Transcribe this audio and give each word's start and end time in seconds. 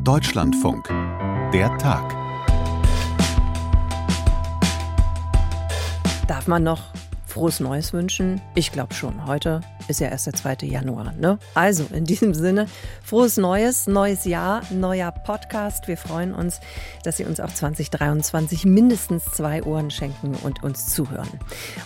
Deutschlandfunk. 0.00 0.88
Der 1.52 1.76
Tag. 1.78 2.14
Darf 6.26 6.46
man 6.46 6.62
noch 6.62 6.92
frohes 7.26 7.60
Neues 7.60 7.92
wünschen? 7.92 8.40
Ich 8.54 8.72
glaube 8.72 8.94
schon. 8.94 9.26
Heute 9.26 9.60
ist 9.88 10.00
ja 10.00 10.08
erst 10.08 10.26
der 10.26 10.34
2. 10.34 10.66
Januar. 10.66 11.12
Ne? 11.12 11.38
Also 11.54 11.86
in 11.92 12.04
diesem 12.04 12.34
Sinne, 12.34 12.66
frohes 13.02 13.36
Neues, 13.36 13.86
neues 13.86 14.24
Jahr, 14.24 14.62
neuer 14.70 15.12
Podcast. 15.12 15.88
Wir 15.88 15.96
freuen 15.96 16.34
uns, 16.34 16.60
dass 17.04 17.16
Sie 17.16 17.24
uns 17.24 17.40
auch 17.40 17.52
2023 17.52 18.64
mindestens 18.64 19.24
zwei 19.26 19.62
Ohren 19.62 19.90
schenken 19.90 20.34
und 20.42 20.62
uns 20.62 20.86
zuhören. 20.86 21.28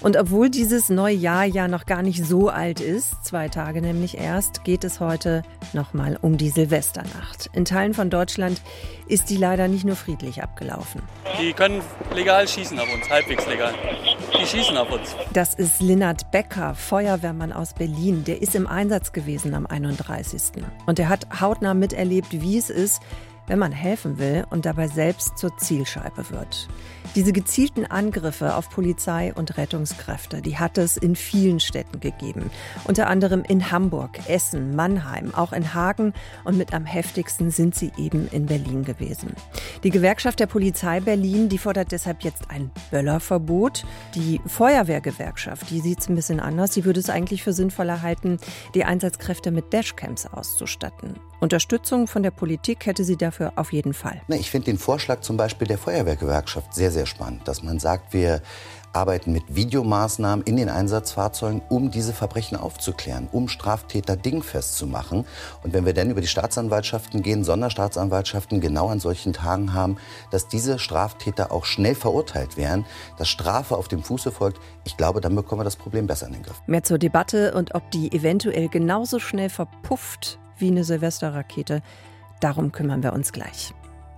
Und 0.00 0.17
obwohl 0.17 0.50
dieses 0.50 0.89
neue 0.89 1.14
Jahr 1.14 1.45
ja 1.45 1.68
noch 1.68 1.86
gar 1.86 2.03
nicht 2.03 2.25
so 2.25 2.49
alt 2.49 2.81
ist, 2.81 3.25
zwei 3.25 3.49
Tage 3.49 3.82
nämlich 3.82 4.17
erst, 4.17 4.64
geht 4.64 4.85
es 4.85 5.01
heute 5.01 5.43
nochmal 5.73 6.19
um 6.21 6.37
die 6.37 6.51
Silvesternacht. 6.51 7.51
In 7.53 7.64
Teilen 7.64 7.95
von 7.95 8.11
Deutschland 8.11 8.61
ist 9.07 9.29
die 9.30 9.37
leider 9.37 9.68
nicht 9.68 9.85
nur 9.85 9.96
friedlich 9.96 10.43
abgelaufen. 10.43 11.03
Die 11.40 11.53
können 11.53 11.82
legal 12.14 12.46
schießen 12.46 12.79
auf 12.79 12.93
uns, 12.93 13.11
halbwegs 13.11 13.46
legal. 13.46 13.75
Die 14.40 14.46
schießen 14.46 14.76
auf 14.76 14.90
uns. 14.90 15.14
Das 15.32 15.54
ist 15.54 15.81
Linnert 15.81 16.31
Becker, 16.31 16.75
Feuerwehrmann 16.75 17.53
aus 17.53 17.75
Berlin. 17.75 17.89
Berlin, 17.90 18.22
der 18.25 18.40
ist 18.40 18.54
im 18.54 18.68
Einsatz 18.68 19.12
gewesen 19.12 19.53
am 19.53 19.67
31. 19.67 20.62
Und 20.86 20.98
er 21.00 21.08
hat 21.08 21.40
hautnah 21.40 21.75
miterlebt, 21.75 22.29
wie 22.31 22.57
es 22.57 22.71
ist, 22.71 23.03
wenn 23.50 23.59
man 23.59 23.72
helfen 23.72 24.21
will 24.21 24.45
und 24.50 24.64
dabei 24.64 24.86
selbst 24.86 25.36
zur 25.36 25.57
Zielscheibe 25.57 26.31
wird. 26.31 26.68
Diese 27.17 27.32
gezielten 27.32 27.85
Angriffe 27.85 28.54
auf 28.54 28.71
Polizei 28.71 29.35
und 29.35 29.57
Rettungskräfte, 29.57 30.40
die 30.40 30.57
hat 30.57 30.79
es 30.79 30.96
in 30.96 31.17
vielen 31.17 31.59
Städten 31.59 31.99
gegeben. 31.99 32.53
Unter 32.84 33.09
anderem 33.09 33.42
in 33.42 33.73
Hamburg, 33.73 34.20
Essen, 34.28 34.77
Mannheim, 34.77 35.34
auch 35.34 35.53
in 35.53 35.75
Hagen 35.75 36.14
und 36.45 36.56
mit 36.56 36.73
am 36.73 36.86
heftigsten 36.86 37.50
sind 37.50 37.75
sie 37.75 37.91
eben 37.98 38.28
in 38.28 38.47
Berlin 38.47 38.84
gewesen. 38.84 39.34
Die 39.83 39.91
Gewerkschaft 39.91 40.39
der 40.39 40.47
Polizei 40.47 41.01
Berlin, 41.01 41.48
die 41.48 41.59
fordert 41.59 41.91
deshalb 41.91 42.23
jetzt 42.23 42.53
ein 42.53 42.71
Böllerverbot. 42.93 43.84
Die 44.15 44.41
Feuerwehrgewerkschaft, 44.47 45.69
die 45.71 45.81
sieht 45.81 45.98
es 45.98 46.09
ein 46.09 46.15
bisschen 46.15 46.39
anders. 46.39 46.71
Die 46.71 46.84
würde 46.84 47.01
es 47.01 47.11
eigentlich 47.11 47.43
für 47.43 47.53
sinnvoller 47.53 48.01
halten, 48.03 48.39
die 48.77 48.84
Einsatzkräfte 48.84 49.51
mit 49.51 49.73
Dashcams 49.73 50.27
auszustatten. 50.27 51.17
Unterstützung 51.41 52.07
von 52.07 52.23
der 52.23 52.31
Politik 52.31 52.85
hätte 52.85 53.03
sie 53.03 53.17
dafür 53.17 53.55
auf 53.57 53.73
jeden 53.73 53.95
Fall. 53.95 54.21
Ich 54.29 54.51
finde 54.51 54.67
den 54.67 54.79
Vorschlag 54.79 55.21
zum 55.23 55.39
Beispiel 55.39 55.67
der 55.67 55.79
Feuerwehrgewerkschaft 55.79 56.75
sehr, 56.75 56.91
sehr 56.91 57.07
spannend, 57.07 57.49
dass 57.49 57.63
man 57.63 57.79
sagt, 57.79 58.13
wir 58.13 58.43
arbeiten 58.93 59.33
mit 59.33 59.45
Videomaßnahmen 59.49 60.45
in 60.45 60.57
den 60.57 60.69
Einsatzfahrzeugen, 60.69 61.63
um 61.69 61.91
diese 61.91 62.13
Verbrechen 62.13 62.59
aufzuklären, 62.59 63.29
um 63.31 63.49
Straftäter 63.49 64.17
dingfest 64.17 64.77
zu 64.77 64.87
machen. 64.87 65.25
Und 65.63 65.73
wenn 65.73 65.87
wir 65.87 65.95
dann 65.95 66.11
über 66.11 66.21
die 66.21 66.27
Staatsanwaltschaften 66.27 67.23
gehen, 67.23 67.45
Sonderstaatsanwaltschaften 67.45 68.61
genau 68.61 68.89
an 68.89 69.01
solchen 69.01 69.33
Tagen 69.33 69.73
haben, 69.73 69.97
dass 70.31 70.49
diese 70.49 70.79
Straftäter 70.79 71.53
auch 71.53 71.65
schnell 71.65 71.95
verurteilt 71.95 72.57
werden, 72.57 72.85
dass 73.17 73.29
Strafe 73.29 73.77
auf 73.77 73.89
dem 73.89 74.03
Fuße 74.03 74.33
folgt, 74.33 74.61
ich 74.85 74.97
glaube, 74.97 75.21
dann 75.21 75.35
bekommen 75.35 75.61
wir 75.61 75.65
das 75.65 75.77
Problem 75.77 76.07
besser 76.07 76.27
in 76.27 76.33
den 76.33 76.43
Griff. 76.43 76.61
Mehr 76.67 76.83
zur 76.83 76.99
Debatte 76.99 77.55
und 77.55 77.75
ob 77.75 77.91
die 77.93 78.13
eventuell 78.13 78.69
genauso 78.69 79.21
schnell 79.21 79.51
verpufft 79.51 80.40
wie 80.61 80.69
eine 80.69 80.84
Silvesterrakete. 80.84 81.83
Darum 82.41 82.72
kümmern 82.72 83.03
wir 83.03 83.12
uns 83.12 83.33
gleich. 83.33 83.75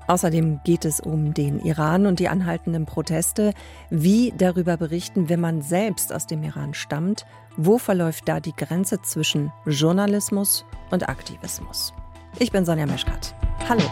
Außerdem 0.07 0.61
geht 0.65 0.85
es 0.85 1.01
um 1.01 1.33
den 1.33 1.61
Iran 1.61 2.07
und 2.07 2.19
die 2.19 2.29
anhaltenden 2.29 2.87
Proteste. 2.87 3.53
Wie 3.91 4.33
darüber 4.37 4.77
berichten, 4.77 5.29
wenn 5.29 5.41
man 5.41 5.63
selbst 5.63 6.13
aus 6.13 6.27
dem 6.27 6.43
Iran 6.43 6.75
stammt? 6.75 7.25
Wo 7.57 7.79
verläuft 7.79 8.29
da 8.29 8.41
die 8.41 8.55
Grenze 8.55 9.01
zwischen 9.03 9.53
Journalismus 9.67 10.65
und 10.91 11.09
Aktivismus? 11.09 11.93
Ich 12.39 12.51
bin 12.51 12.65
Sonja 12.65 12.87
Meschkat. 12.87 13.35
Hallo. 13.69 13.85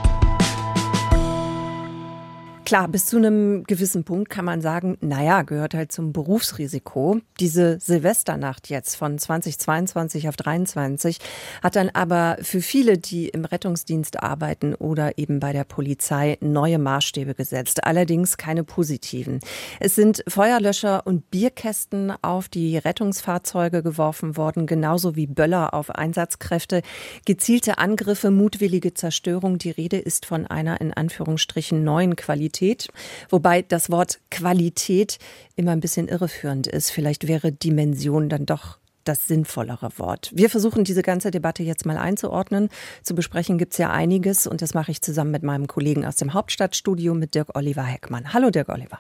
Klar, 2.71 2.87
bis 2.87 3.07
zu 3.07 3.17
einem 3.17 3.65
gewissen 3.65 4.05
Punkt 4.05 4.31
kann 4.31 4.45
man 4.45 4.61
sagen, 4.61 4.97
naja, 5.01 5.43
gehört 5.43 5.75
halt 5.75 5.91
zum 5.91 6.13
Berufsrisiko. 6.13 7.19
Diese 7.41 7.81
Silvesternacht 7.81 8.71
jetzt 8.71 8.95
von 8.95 9.19
2022 9.19 10.29
auf 10.29 10.37
23 10.37 11.19
hat 11.65 11.75
dann 11.75 11.91
aber 11.93 12.37
für 12.43 12.61
viele, 12.61 12.97
die 12.97 13.29
im 13.29 13.45
Rettungsdienst 13.45 14.23
arbeiten 14.23 14.77
oder 14.77 15.19
eben 15.19 15.41
bei 15.41 15.53
der 15.53 15.65
Polizei, 15.65 16.39
neue 16.41 16.79
Maßstäbe 16.79 17.35
gesetzt. 17.35 17.83
Allerdings 17.83 18.37
keine 18.37 18.63
positiven. 18.63 19.41
Es 19.81 19.97
sind 19.97 20.23
Feuerlöscher 20.29 21.09
und 21.09 21.29
Bierkästen 21.33 22.13
auf 22.23 22.49
die 22.49 22.79
Rettungsfahrzeuge 22.79 23.83
geworfen 23.83 24.37
worden, 24.37 24.69
genauso 24.69 25.17
wie 25.17 25.27
Böller 25.27 25.75
auf 25.75 25.91
Einsatzkräfte. 25.91 26.83
Gezielte 27.25 27.79
Angriffe, 27.79 28.31
mutwillige 28.31 28.95
Zerstörung. 28.95 29.59
Die 29.59 29.71
Rede 29.73 29.99
ist 29.99 30.25
von 30.25 30.47
einer 30.47 30.81
in 30.81 30.95
Anführungsstrichen 30.95 31.83
neuen 31.83 32.15
Qualität. 32.15 32.60
Qualität, 32.61 32.89
wobei 33.31 33.63
das 33.63 33.91
Wort 33.91 34.21
Qualität 34.31 35.19
immer 35.57 35.73
ein 35.73 35.81
bisschen 35.81 36.09
irreführend 36.09 36.67
ist. 36.67 36.91
Vielleicht 36.91 37.27
wäre 37.27 37.53
Dimension 37.53 38.29
dann 38.29 38.45
doch 38.45 38.79
das 39.05 39.27
sinnvollere 39.27 39.91
Wort. 39.97 40.31
Wir 40.35 40.51
versuchen 40.51 40.85
diese 40.85 41.01
ganze 41.01 41.31
Debatte 41.31 41.63
jetzt 41.63 41.87
mal 41.87 41.97
einzuordnen. 41.97 42.69
Zu 43.03 43.15
besprechen 43.15 43.57
gibt 43.57 43.73
es 43.73 43.79
ja 43.79 43.91
einiges 43.91 44.47
und 44.47 44.61
das 44.61 44.75
mache 44.75 44.91
ich 44.91 45.01
zusammen 45.01 45.31
mit 45.31 45.43
meinem 45.43 45.69
Kollegen 45.69 46.05
aus 46.05 46.17
dem 46.17 46.35
Hauptstadtstudio 46.35 47.15
mit 47.15 47.35
Dirk 47.35 47.57
Oliver 47.57 47.83
Heckmann. 47.83 48.35
Hallo 48.35 48.51
Dirk 48.51 48.69
Oliver. 48.69 48.99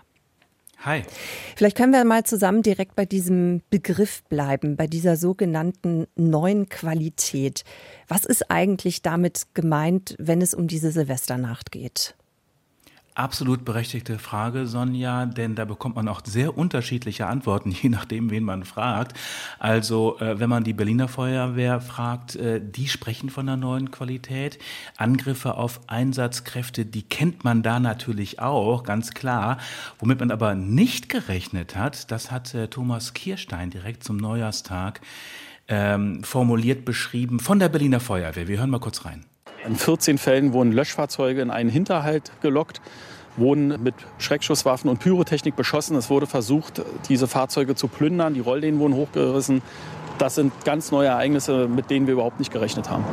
Hi. 0.82 1.02
Vielleicht 1.54 1.76
können 1.76 1.92
wir 1.92 2.02
mal 2.06 2.24
zusammen 2.24 2.62
direkt 2.62 2.96
bei 2.96 3.04
diesem 3.04 3.60
Begriff 3.68 4.22
bleiben, 4.30 4.76
bei 4.76 4.86
dieser 4.86 5.16
sogenannten 5.16 6.06
neuen 6.16 6.70
Qualität. 6.70 7.64
Was 8.08 8.24
ist 8.24 8.50
eigentlich 8.50 9.02
damit 9.02 9.48
gemeint, 9.52 10.16
wenn 10.18 10.40
es 10.40 10.54
um 10.54 10.66
diese 10.66 10.90
Silvesternacht 10.90 11.70
geht? 11.70 12.14
Absolut 13.20 13.66
berechtigte 13.66 14.18
Frage, 14.18 14.66
Sonja, 14.66 15.26
denn 15.26 15.54
da 15.54 15.66
bekommt 15.66 15.96
man 15.96 16.08
auch 16.08 16.22
sehr 16.24 16.56
unterschiedliche 16.56 17.26
Antworten, 17.26 17.70
je 17.82 17.90
nachdem, 17.90 18.30
wen 18.30 18.44
man 18.44 18.64
fragt. 18.64 19.12
Also, 19.58 20.18
äh, 20.20 20.40
wenn 20.40 20.48
man 20.48 20.64
die 20.64 20.72
Berliner 20.72 21.06
Feuerwehr 21.06 21.82
fragt, 21.82 22.36
äh, 22.36 22.62
die 22.64 22.88
sprechen 22.88 23.28
von 23.28 23.46
einer 23.46 23.58
neuen 23.58 23.90
Qualität. 23.90 24.58
Angriffe 24.96 25.56
auf 25.56 25.82
Einsatzkräfte, 25.86 26.86
die 26.86 27.02
kennt 27.02 27.44
man 27.44 27.62
da 27.62 27.78
natürlich 27.78 28.38
auch, 28.40 28.84
ganz 28.84 29.10
klar. 29.10 29.58
Womit 29.98 30.20
man 30.20 30.30
aber 30.30 30.54
nicht 30.54 31.10
gerechnet 31.10 31.76
hat, 31.76 32.10
das 32.10 32.30
hat 32.30 32.54
äh, 32.54 32.68
Thomas 32.68 33.12
Kirstein 33.12 33.68
direkt 33.68 34.02
zum 34.02 34.16
Neujahrstag 34.16 35.02
ähm, 35.68 36.24
formuliert 36.24 36.86
beschrieben 36.86 37.38
von 37.38 37.58
der 37.58 37.68
Berliner 37.68 38.00
Feuerwehr. 38.00 38.48
Wir 38.48 38.60
hören 38.60 38.70
mal 38.70 38.80
kurz 38.80 39.04
rein. 39.04 39.26
In 39.66 39.76
14 39.76 40.18
Fällen 40.18 40.52
wurden 40.52 40.72
Löschfahrzeuge 40.72 41.42
in 41.42 41.50
einen 41.50 41.68
Hinterhalt 41.68 42.32
gelockt, 42.40 42.80
wurden 43.36 43.82
mit 43.82 43.94
Schreckschusswaffen 44.18 44.88
und 44.88 45.00
Pyrotechnik 45.00 45.54
beschossen. 45.54 45.96
Es 45.96 46.08
wurde 46.08 46.26
versucht, 46.26 46.82
diese 47.08 47.28
Fahrzeuge 47.28 47.74
zu 47.74 47.88
plündern. 47.88 48.34
Die 48.34 48.40
Rolllehnen 48.40 48.80
wurden 48.80 48.94
hochgerissen. 48.94 49.62
Das 50.18 50.34
sind 50.34 50.52
ganz 50.64 50.90
neue 50.90 51.08
Ereignisse, 51.08 51.68
mit 51.68 51.90
denen 51.90 52.06
wir 52.06 52.14
überhaupt 52.14 52.38
nicht 52.38 52.52
gerechnet 52.52 52.90
haben. 52.90 53.04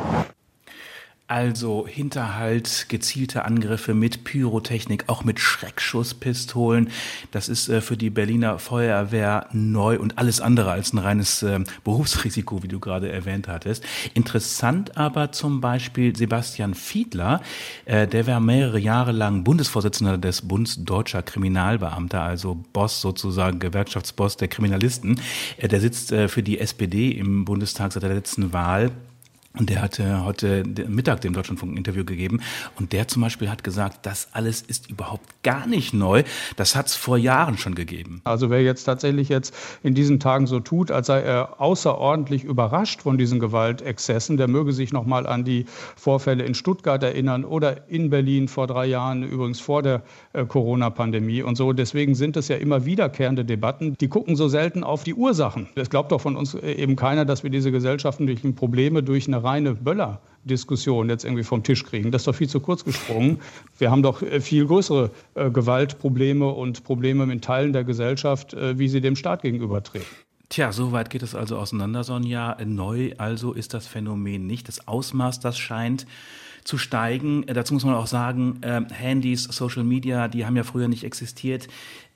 Also 1.28 1.86
Hinterhalt, 1.86 2.86
gezielte 2.88 3.44
Angriffe 3.44 3.92
mit 3.92 4.24
Pyrotechnik, 4.24 5.04
auch 5.08 5.24
mit 5.24 5.38
Schreckschusspistolen. 5.38 6.88
Das 7.32 7.50
ist 7.50 7.68
äh, 7.68 7.82
für 7.82 7.98
die 7.98 8.08
Berliner 8.08 8.58
Feuerwehr 8.58 9.46
neu 9.52 9.98
und 9.98 10.16
alles 10.16 10.40
andere 10.40 10.70
als 10.70 10.94
ein 10.94 10.98
reines 10.98 11.42
äh, 11.42 11.60
Berufsrisiko, 11.84 12.62
wie 12.62 12.68
du 12.68 12.80
gerade 12.80 13.12
erwähnt 13.12 13.46
hattest. 13.46 13.84
Interessant 14.14 14.96
aber 14.96 15.30
zum 15.30 15.60
Beispiel 15.60 16.16
Sebastian 16.16 16.72
Fiedler, 16.72 17.42
äh, 17.84 18.08
der 18.08 18.26
war 18.26 18.40
mehrere 18.40 18.78
Jahre 18.78 19.12
lang 19.12 19.44
Bundesvorsitzender 19.44 20.16
des 20.16 20.48
Bundes 20.48 20.82
Deutscher 20.82 21.22
Kriminalbeamter, 21.22 22.22
also 22.22 22.64
Boss 22.72 23.02
sozusagen, 23.02 23.58
Gewerkschaftsboss 23.58 24.38
der 24.38 24.48
Kriminalisten. 24.48 25.20
Äh, 25.58 25.68
der 25.68 25.82
sitzt 25.82 26.10
äh, 26.10 26.26
für 26.28 26.42
die 26.42 26.58
SPD 26.58 27.10
im 27.10 27.44
Bundestag 27.44 27.92
seit 27.92 28.02
der 28.02 28.14
letzten 28.14 28.54
Wahl 28.54 28.92
und 29.58 29.70
der 29.70 29.82
hatte 29.82 30.24
heute 30.24 30.62
Mittag 30.86 31.20
dem 31.22 31.32
Deutschlandfunk 31.32 31.72
ein 31.72 31.76
Interview 31.76 32.04
gegeben. 32.04 32.40
Und 32.78 32.92
der 32.92 33.08
zum 33.08 33.22
Beispiel 33.22 33.50
hat 33.50 33.64
gesagt, 33.64 34.06
das 34.06 34.28
alles 34.32 34.62
ist 34.62 34.88
überhaupt 34.88 35.42
gar 35.42 35.66
nicht 35.66 35.92
neu. 35.92 36.22
Das 36.56 36.76
hat 36.76 36.86
es 36.86 36.94
vor 36.94 37.16
Jahren 37.16 37.58
schon 37.58 37.74
gegeben. 37.74 38.20
Also 38.24 38.50
wer 38.50 38.62
jetzt 38.62 38.84
tatsächlich 38.84 39.28
jetzt 39.28 39.54
in 39.82 39.94
diesen 39.94 40.20
Tagen 40.20 40.46
so 40.46 40.60
tut, 40.60 40.90
als 40.90 41.08
sei 41.08 41.20
er 41.20 41.60
außerordentlich 41.60 42.44
überrascht 42.44 43.02
von 43.02 43.18
diesen 43.18 43.40
Gewaltexzessen, 43.40 44.36
der 44.36 44.48
möge 44.48 44.72
sich 44.72 44.92
noch 44.92 45.06
mal 45.06 45.26
an 45.26 45.44
die 45.44 45.66
Vorfälle 45.96 46.44
in 46.44 46.54
Stuttgart 46.54 47.02
erinnern 47.02 47.44
oder 47.44 47.88
in 47.88 48.10
Berlin 48.10 48.48
vor 48.48 48.66
drei 48.66 48.86
Jahren, 48.86 49.22
übrigens 49.22 49.60
vor 49.60 49.82
der 49.82 50.02
äh, 50.32 50.44
Corona-Pandemie 50.44 51.42
und 51.42 51.56
so. 51.56 51.72
Deswegen 51.72 52.14
sind 52.14 52.36
es 52.36 52.48
ja 52.48 52.56
immer 52.56 52.84
wiederkehrende 52.84 53.44
Debatten. 53.44 53.96
Die 53.98 54.08
gucken 54.08 54.36
so 54.36 54.48
selten 54.48 54.84
auf 54.84 55.02
die 55.02 55.14
Ursachen. 55.14 55.68
Es 55.74 55.90
glaubt 55.90 56.12
doch 56.12 56.20
von 56.20 56.36
uns 56.36 56.54
äh, 56.54 56.72
eben 56.72 56.94
keiner, 56.94 57.24
dass 57.24 57.42
wir 57.42 57.50
diese 57.50 57.72
gesellschaftlichen 57.72 58.54
Probleme 58.54 59.02
durch 59.02 59.26
eine 59.26 59.42
reine 59.48 59.74
Böller-Diskussion 59.74 61.08
jetzt 61.08 61.24
irgendwie 61.24 61.44
vom 61.44 61.62
Tisch 61.62 61.84
kriegen. 61.84 62.10
Das 62.10 62.22
ist 62.22 62.26
doch 62.26 62.34
viel 62.34 62.48
zu 62.48 62.60
kurz 62.60 62.84
gesprungen. 62.84 63.40
Wir 63.78 63.90
haben 63.90 64.02
doch 64.02 64.22
äh, 64.22 64.40
viel 64.40 64.66
größere 64.66 65.10
äh, 65.34 65.50
Gewaltprobleme 65.50 66.48
und 66.48 66.84
Probleme 66.84 67.26
mit 67.26 67.42
Teilen 67.44 67.72
der 67.72 67.84
Gesellschaft, 67.84 68.54
äh, 68.54 68.78
wie 68.78 68.88
sie 68.88 69.00
dem 69.00 69.16
Staat 69.16 69.42
gegenübertreten. 69.42 70.06
Tja, 70.50 70.72
so 70.72 70.92
weit 70.92 71.10
geht 71.10 71.22
es 71.22 71.34
also 71.34 71.58
auseinander, 71.58 72.04
Sonja. 72.04 72.56
Neu 72.64 73.12
also 73.18 73.52
ist 73.52 73.74
das 73.74 73.86
Phänomen 73.86 74.46
nicht. 74.46 74.68
Das 74.68 74.88
Ausmaß, 74.88 75.40
das 75.40 75.58
scheint 75.58 76.06
zu 76.64 76.78
steigen. 76.78 77.48
Äh, 77.48 77.54
dazu 77.54 77.74
muss 77.74 77.84
man 77.84 77.94
auch 77.94 78.06
sagen, 78.06 78.58
äh, 78.62 78.82
Handys, 78.92 79.44
Social 79.44 79.84
Media, 79.84 80.28
die 80.28 80.46
haben 80.46 80.56
ja 80.56 80.62
früher 80.62 80.88
nicht 80.88 81.04
existiert. 81.04 81.68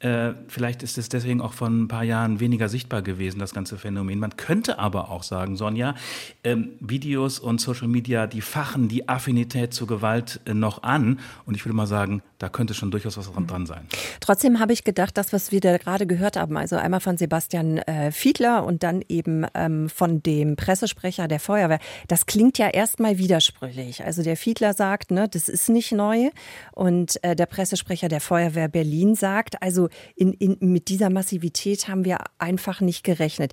Äh, 0.02 0.34
vielleicht 0.48 0.82
ist 0.82 0.98
es 0.98 1.08
deswegen 1.08 1.40
auch 1.40 1.52
vor 1.52 1.68
ein 1.68 1.86
paar 1.86 2.02
Jahren 2.02 2.40
weniger 2.40 2.68
sichtbar 2.68 3.02
gewesen, 3.02 3.38
das 3.38 3.54
ganze 3.54 3.78
Phänomen. 3.78 4.18
Man 4.18 4.36
könnte 4.36 4.80
aber 4.80 5.10
auch 5.10 5.22
sagen, 5.22 5.54
Sonja, 5.54 5.94
ähm, 6.42 6.70
Videos 6.80 7.38
und 7.38 7.60
Social 7.60 7.86
Media, 7.86 8.26
die 8.26 8.40
fachen 8.40 8.88
die 8.88 9.08
Affinität 9.08 9.72
zur 9.72 9.86
Gewalt 9.86 10.40
äh, 10.44 10.54
noch 10.54 10.82
an. 10.82 11.20
Und 11.46 11.54
ich 11.54 11.64
würde 11.64 11.76
mal 11.76 11.86
sagen, 11.86 12.20
da 12.38 12.48
könnte 12.48 12.74
schon 12.74 12.90
durchaus 12.90 13.16
was 13.16 13.30
dran 13.46 13.66
sein. 13.66 13.86
Trotzdem 14.18 14.58
habe 14.58 14.72
ich 14.72 14.82
gedacht, 14.82 15.16
das, 15.16 15.32
was 15.32 15.52
wir 15.52 15.60
da 15.60 15.78
gerade 15.78 16.08
gehört 16.08 16.36
haben, 16.36 16.56
also 16.56 16.74
einmal 16.74 16.98
von 16.98 17.16
Sebastian 17.16 17.78
äh, 17.78 18.10
Fiedler 18.10 18.64
und 18.64 18.82
dann 18.82 19.04
eben 19.08 19.46
ähm, 19.54 19.88
von 19.88 20.20
dem 20.20 20.56
Pressesprecher 20.56 21.28
der 21.28 21.38
Feuerwehr, 21.38 21.78
das 22.08 22.26
klingt 22.26 22.58
ja 22.58 22.68
erstmal 22.68 23.18
widersprüchlich. 23.18 24.04
Also 24.04 24.24
der 24.24 24.36
Fiedler 24.36 24.74
sagt, 24.74 25.12
ne, 25.12 25.28
das 25.28 25.48
ist 25.48 25.68
nicht 25.68 25.92
neu. 25.92 26.30
Und 26.72 27.22
äh, 27.22 27.36
der 27.36 27.46
Pressesprecher 27.46 28.08
der 28.08 28.20
Feuerwehr 28.20 28.66
Berlin 28.66 29.14
sagt, 29.14 29.62
also 29.62 29.88
in, 30.16 30.32
in, 30.34 30.56
mit 30.60 30.88
dieser 30.88 31.10
Massivität 31.10 31.88
haben 31.88 32.04
wir 32.04 32.18
einfach 32.38 32.80
nicht 32.80 33.04
gerechnet. 33.04 33.52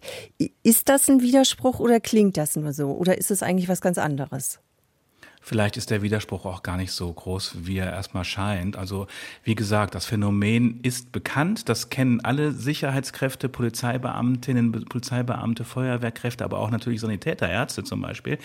Ist 0.64 0.90
das 0.90 1.10
ein 1.10 1.22
Widerspruch 1.22 1.80
oder 1.80 2.00
klingt 2.00 2.38
das 2.38 2.56
nur 2.56 2.74
so? 2.74 2.92
Oder 2.92 3.18
ist 3.18 3.32
es 3.32 3.44
eigentlich 3.44 3.70
was 3.70 3.82
ganz 3.82 3.98
anderes? 3.98 4.60
Vielleicht 5.42 5.78
ist 5.78 5.90
der 5.90 6.02
Widerspruch 6.02 6.46
auch 6.46 6.64
gar 6.64 6.76
nicht 6.76 6.92
so 6.92 7.12
groß, 7.12 7.66
wie 7.66 7.78
er 7.78 7.92
erstmal 7.92 8.26
scheint. 8.26 8.76
Also, 8.76 9.08
wie 9.44 9.56
gesagt, 9.56 9.96
das 9.96 10.06
Phänomen 10.06 10.82
ist 10.82 11.12
bekannt. 11.12 11.70
Das 11.70 11.90
kennen 11.90 12.20
alle 12.22 12.52
Sicherheitskräfte, 12.52 13.48
Polizeibeamtinnen, 13.48 14.72
Polizeibeamte, 14.72 15.64
Feuerwehrkräfte, 15.64 16.44
aber 16.44 16.60
auch 16.60 16.70
natürlich 16.70 17.00
Sanitäter, 17.00 17.50
Ärzte 17.50 17.84
zum 17.86 18.02
Beispiel, 18.02 18.38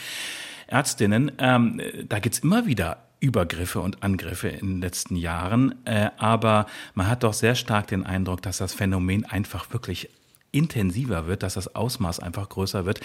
Ärztinnen. 0.68 1.32
Ähm, 1.38 1.80
da 2.08 2.20
gibt's 2.20 2.38
immer 2.38 2.64
wieder 2.64 2.98
Übergriffe 3.24 3.80
und 3.80 4.02
Angriffe 4.02 4.48
in 4.48 4.66
den 4.66 4.80
letzten 4.82 5.16
Jahren. 5.16 5.74
Äh, 5.86 6.10
aber 6.18 6.66
man 6.94 7.08
hat 7.08 7.22
doch 7.22 7.32
sehr 7.32 7.54
stark 7.54 7.86
den 7.86 8.04
Eindruck, 8.04 8.42
dass 8.42 8.58
das 8.58 8.74
Phänomen 8.74 9.24
einfach 9.24 9.72
wirklich 9.72 10.10
intensiver 10.52 11.26
wird, 11.26 11.42
dass 11.42 11.54
das 11.54 11.74
Ausmaß 11.74 12.20
einfach 12.20 12.50
größer 12.50 12.84
wird, 12.84 13.00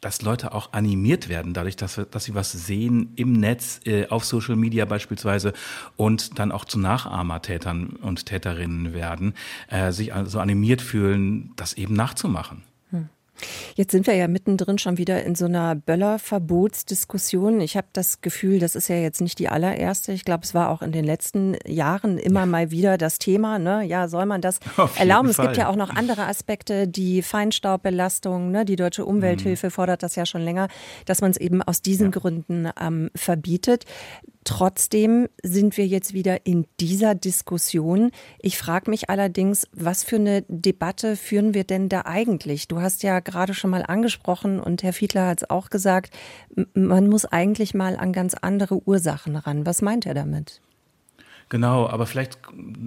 dass 0.00 0.22
Leute 0.22 0.52
auch 0.52 0.72
animiert 0.72 1.28
werden, 1.28 1.52
dadurch, 1.52 1.76
dass, 1.76 2.00
dass 2.10 2.24
sie 2.24 2.34
was 2.34 2.50
sehen 2.52 3.12
im 3.16 3.32
Netz, 3.32 3.80
äh, 3.84 4.06
auf 4.08 4.24
Social 4.24 4.56
Media 4.56 4.86
beispielsweise 4.86 5.52
und 5.96 6.38
dann 6.38 6.50
auch 6.50 6.64
zu 6.64 6.78
Nachahmertätern 6.78 7.90
und 8.00 8.24
Täterinnen 8.24 8.94
werden, 8.94 9.34
äh, 9.68 9.92
sich 9.92 10.14
also 10.14 10.40
animiert 10.40 10.80
fühlen, 10.80 11.52
das 11.56 11.74
eben 11.74 11.94
nachzumachen. 11.94 12.62
Jetzt 13.74 13.92
sind 13.92 14.06
wir 14.06 14.14
ja 14.14 14.28
mittendrin 14.28 14.78
schon 14.78 14.98
wieder 14.98 15.22
in 15.24 15.34
so 15.34 15.44
einer 15.44 15.74
Böllerverbotsdiskussion. 15.74 17.60
Ich 17.60 17.76
habe 17.76 17.86
das 17.92 18.20
Gefühl, 18.20 18.58
das 18.58 18.74
ist 18.74 18.88
ja 18.88 18.96
jetzt 18.96 19.20
nicht 19.20 19.38
die 19.38 19.48
allererste. 19.48 20.12
Ich 20.12 20.24
glaube, 20.24 20.44
es 20.44 20.54
war 20.54 20.70
auch 20.70 20.82
in 20.82 20.92
den 20.92 21.04
letzten 21.04 21.56
Jahren 21.66 22.18
immer 22.18 22.46
mal 22.46 22.70
wieder 22.70 22.98
das 22.98 23.18
Thema. 23.18 23.58
Ne? 23.58 23.84
Ja, 23.84 24.08
soll 24.08 24.26
man 24.26 24.40
das 24.40 24.60
erlauben? 24.96 25.32
Fall. 25.32 25.46
Es 25.46 25.50
gibt 25.50 25.56
ja 25.58 25.68
auch 25.68 25.76
noch 25.76 25.90
andere 25.90 26.26
Aspekte, 26.26 26.88
die 26.88 27.22
Feinstaubbelastung. 27.22 28.50
Ne? 28.50 28.64
Die 28.64 28.76
Deutsche 28.76 29.04
Umwelthilfe 29.04 29.66
mhm. 29.68 29.70
fordert 29.70 30.02
das 30.02 30.16
ja 30.16 30.26
schon 30.26 30.42
länger, 30.42 30.68
dass 31.06 31.20
man 31.20 31.30
es 31.30 31.36
eben 31.36 31.62
aus 31.62 31.82
diesen 31.82 32.06
ja. 32.06 32.18
Gründen 32.18 32.68
ähm, 32.80 33.10
verbietet. 33.14 33.84
Trotzdem 34.48 35.28
sind 35.42 35.76
wir 35.76 35.86
jetzt 35.86 36.14
wieder 36.14 36.46
in 36.46 36.64
dieser 36.80 37.14
Diskussion. 37.14 38.10
Ich 38.40 38.56
frage 38.56 38.90
mich 38.90 39.10
allerdings, 39.10 39.68
was 39.72 40.04
für 40.04 40.16
eine 40.16 40.42
Debatte 40.48 41.16
führen 41.16 41.52
wir 41.52 41.64
denn 41.64 41.90
da 41.90 42.06
eigentlich? 42.06 42.66
Du 42.66 42.80
hast 42.80 43.02
ja 43.02 43.20
gerade 43.20 43.52
schon 43.52 43.68
mal 43.68 43.84
angesprochen 43.86 44.58
und 44.58 44.82
Herr 44.82 44.94
Fiedler 44.94 45.26
hat 45.26 45.42
es 45.42 45.50
auch 45.50 45.68
gesagt, 45.68 46.16
man 46.72 47.08
muss 47.08 47.26
eigentlich 47.26 47.74
mal 47.74 47.94
an 47.98 48.14
ganz 48.14 48.32
andere 48.32 48.80
Ursachen 48.88 49.36
ran. 49.36 49.66
Was 49.66 49.82
meint 49.82 50.06
er 50.06 50.14
damit? 50.14 50.62
Genau, 51.48 51.88
aber 51.88 52.06
vielleicht 52.06 52.38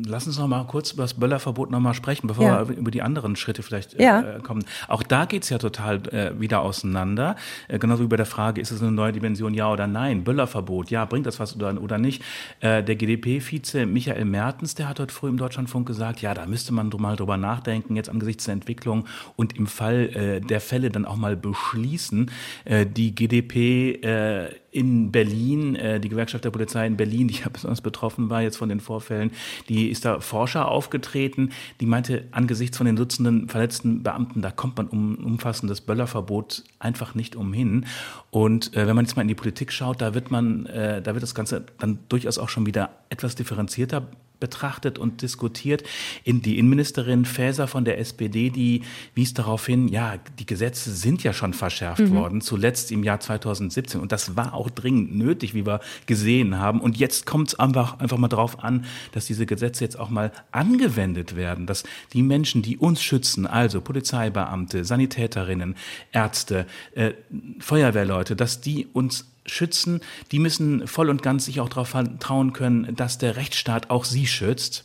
lass 0.05 0.27
uns 0.27 0.37
noch 0.37 0.47
mal 0.47 0.65
kurz 0.65 0.91
über 0.91 1.03
das 1.03 1.15
Böllerverbot 1.15 1.71
noch 1.71 1.79
mal 1.79 1.93
sprechen, 1.93 2.27
bevor 2.27 2.45
ja. 2.45 2.69
wir 2.69 2.77
über 2.77 2.91
die 2.91 3.01
anderen 3.01 3.35
Schritte 3.35 3.63
vielleicht 3.63 3.95
äh, 3.95 4.03
ja. 4.03 4.39
kommen. 4.39 4.63
Auch 4.87 5.01
da 5.01 5.25
geht's 5.25 5.49
ja 5.49 5.57
total 5.57 6.07
äh, 6.07 6.39
wieder 6.39 6.61
auseinander. 6.61 7.35
Äh, 7.67 7.79
genauso 7.79 8.03
wie 8.03 8.07
bei 8.07 8.17
der 8.17 8.27
Frage, 8.27 8.61
ist 8.61 8.71
es 8.71 8.81
eine 8.81 8.91
neue 8.91 9.13
Dimension, 9.13 9.53
ja 9.53 9.71
oder 9.71 9.87
nein? 9.87 10.23
Böllerverbot, 10.23 10.91
ja, 10.91 11.05
bringt 11.05 11.25
das 11.25 11.39
was 11.39 11.55
oder, 11.55 11.81
oder 11.81 11.97
nicht? 11.97 12.23
Äh, 12.59 12.83
der 12.83 12.95
GdP-Vize 12.95 13.85
Michael 13.87 14.25
Mertens, 14.25 14.75
der 14.75 14.87
hat 14.87 14.99
heute 14.99 15.13
früh 15.13 15.29
im 15.29 15.37
Deutschlandfunk 15.37 15.87
gesagt, 15.87 16.21
ja, 16.21 16.33
da 16.33 16.45
müsste 16.45 16.71
man 16.73 16.91
mal 16.99 17.15
drüber 17.15 17.37
nachdenken, 17.37 17.95
jetzt 17.95 18.09
angesichts 18.09 18.45
der 18.45 18.53
Entwicklung 18.53 19.05
und 19.35 19.57
im 19.57 19.65
Fall 19.65 20.09
äh, 20.13 20.41
der 20.41 20.61
Fälle 20.61 20.91
dann 20.91 21.05
auch 21.05 21.15
mal 21.15 21.35
beschließen, 21.35 22.29
äh, 22.65 22.85
die 22.85 23.15
GdP 23.15 24.01
äh, 24.03 24.49
in 24.71 25.11
Berlin, 25.11 25.75
äh, 25.75 25.99
die 25.99 26.09
Gewerkschaft 26.09 26.45
der 26.45 26.51
Polizei 26.51 26.87
in 26.87 26.95
Berlin, 26.95 27.27
die 27.27 27.35
ja 27.35 27.49
besonders 27.51 27.81
betroffen 27.81 28.29
war 28.29 28.41
jetzt 28.51 28.57
von 28.57 28.69
den 28.69 28.80
Vorfällen, 28.80 29.31
die 29.69 29.89
ist 29.89 30.06
da 30.06 30.19
Forscher 30.19 30.68
aufgetreten, 30.68 31.51
die 31.80 31.86
meinte, 31.86 32.25
angesichts 32.31 32.77
von 32.77 32.86
den 32.86 32.95
Dutzenden 32.95 33.48
verletzten 33.48 34.03
Beamten, 34.03 34.42
da 34.42 34.51
kommt 34.51 34.77
man 34.77 34.88
um 34.88 35.15
umfassendes 35.15 35.81
Böllerverbot 35.81 36.63
einfach 36.80 37.15
nicht 37.15 37.36
umhin. 37.36 37.86
Und 38.30 38.75
äh, 38.75 38.88
wenn 38.88 38.95
man 38.95 39.06
jetzt 39.06 39.15
mal 39.15 39.21
in 39.21 39.27
die 39.27 39.36
Politik 39.36 39.71
schaut, 39.71 40.01
da 40.01 40.13
wird 40.13 40.31
man, 40.31 40.65
äh, 40.68 41.01
da 41.01 41.13
wird 41.13 41.24
das 41.24 41.36
Ganze 41.36 41.65
dann 41.80 42.00
durchaus 42.09 42.38
auch 42.38 42.50
schon 42.50 42.65
wieder 42.65 42.89
etwas 43.09 43.36
differenzierter 43.36 44.07
betrachtet 44.41 44.99
und 44.99 45.21
diskutiert. 45.21 45.83
In 46.25 46.41
die 46.41 46.59
Innenministerin 46.59 47.23
Faeser 47.23 47.67
von 47.67 47.85
der 47.85 47.97
SPD, 47.97 48.49
die 48.49 48.81
wies 49.15 49.33
darauf 49.33 49.65
hin, 49.65 49.88
ja, 49.88 50.15
die 50.38 50.45
Gesetze 50.45 50.91
sind 50.91 51.23
ja 51.23 51.31
schon 51.31 51.53
verschärft 51.53 52.01
mhm. 52.01 52.15
worden, 52.15 52.41
zuletzt 52.41 52.91
im 52.91 53.05
Jahr 53.05 53.21
2017. 53.21 54.01
Und 54.01 54.11
das 54.11 54.35
war 54.35 54.53
auch 54.53 54.69
dringend 54.69 55.15
nötig, 55.15 55.53
wie 55.53 55.65
wir 55.65 55.79
gesehen 56.07 56.57
haben. 56.57 56.81
Und 56.81 56.97
jetzt 56.97 57.25
kommt 57.25 57.49
es 57.49 57.59
einfach, 57.59 57.99
einfach 57.99 58.17
mal 58.17 58.27
darauf 58.27 58.61
an, 58.61 58.85
dass 59.13 59.27
diese 59.27 59.45
Gesetze 59.45 59.85
jetzt 59.85 59.97
auch 59.97 60.09
mal 60.09 60.33
angewendet 60.51 61.37
werden, 61.37 61.67
dass 61.67 61.83
die 62.11 62.23
Menschen, 62.23 62.61
die 62.61 62.77
uns 62.77 63.01
schützen, 63.01 63.47
also 63.47 63.79
Polizeibeamte, 63.79 64.83
Sanitäterinnen, 64.83 65.75
Ärzte, 66.11 66.65
äh, 66.95 67.13
Feuerwehrleute, 67.59 68.35
dass 68.35 68.59
die 68.59 68.87
uns 68.91 69.31
schützen, 69.45 70.01
die 70.31 70.39
müssen 70.39 70.88
voll 70.88 71.09
und 71.09 71.23
ganz 71.23 71.45
sich 71.45 71.59
auch 71.59 71.69
darauf 71.69 71.89
vertrauen 71.89 72.53
können, 72.53 72.95
dass 72.95 73.17
der 73.17 73.35
Rechtsstaat 73.35 73.89
auch 73.89 74.05
sie 74.05 74.27
schützt. 74.27 74.83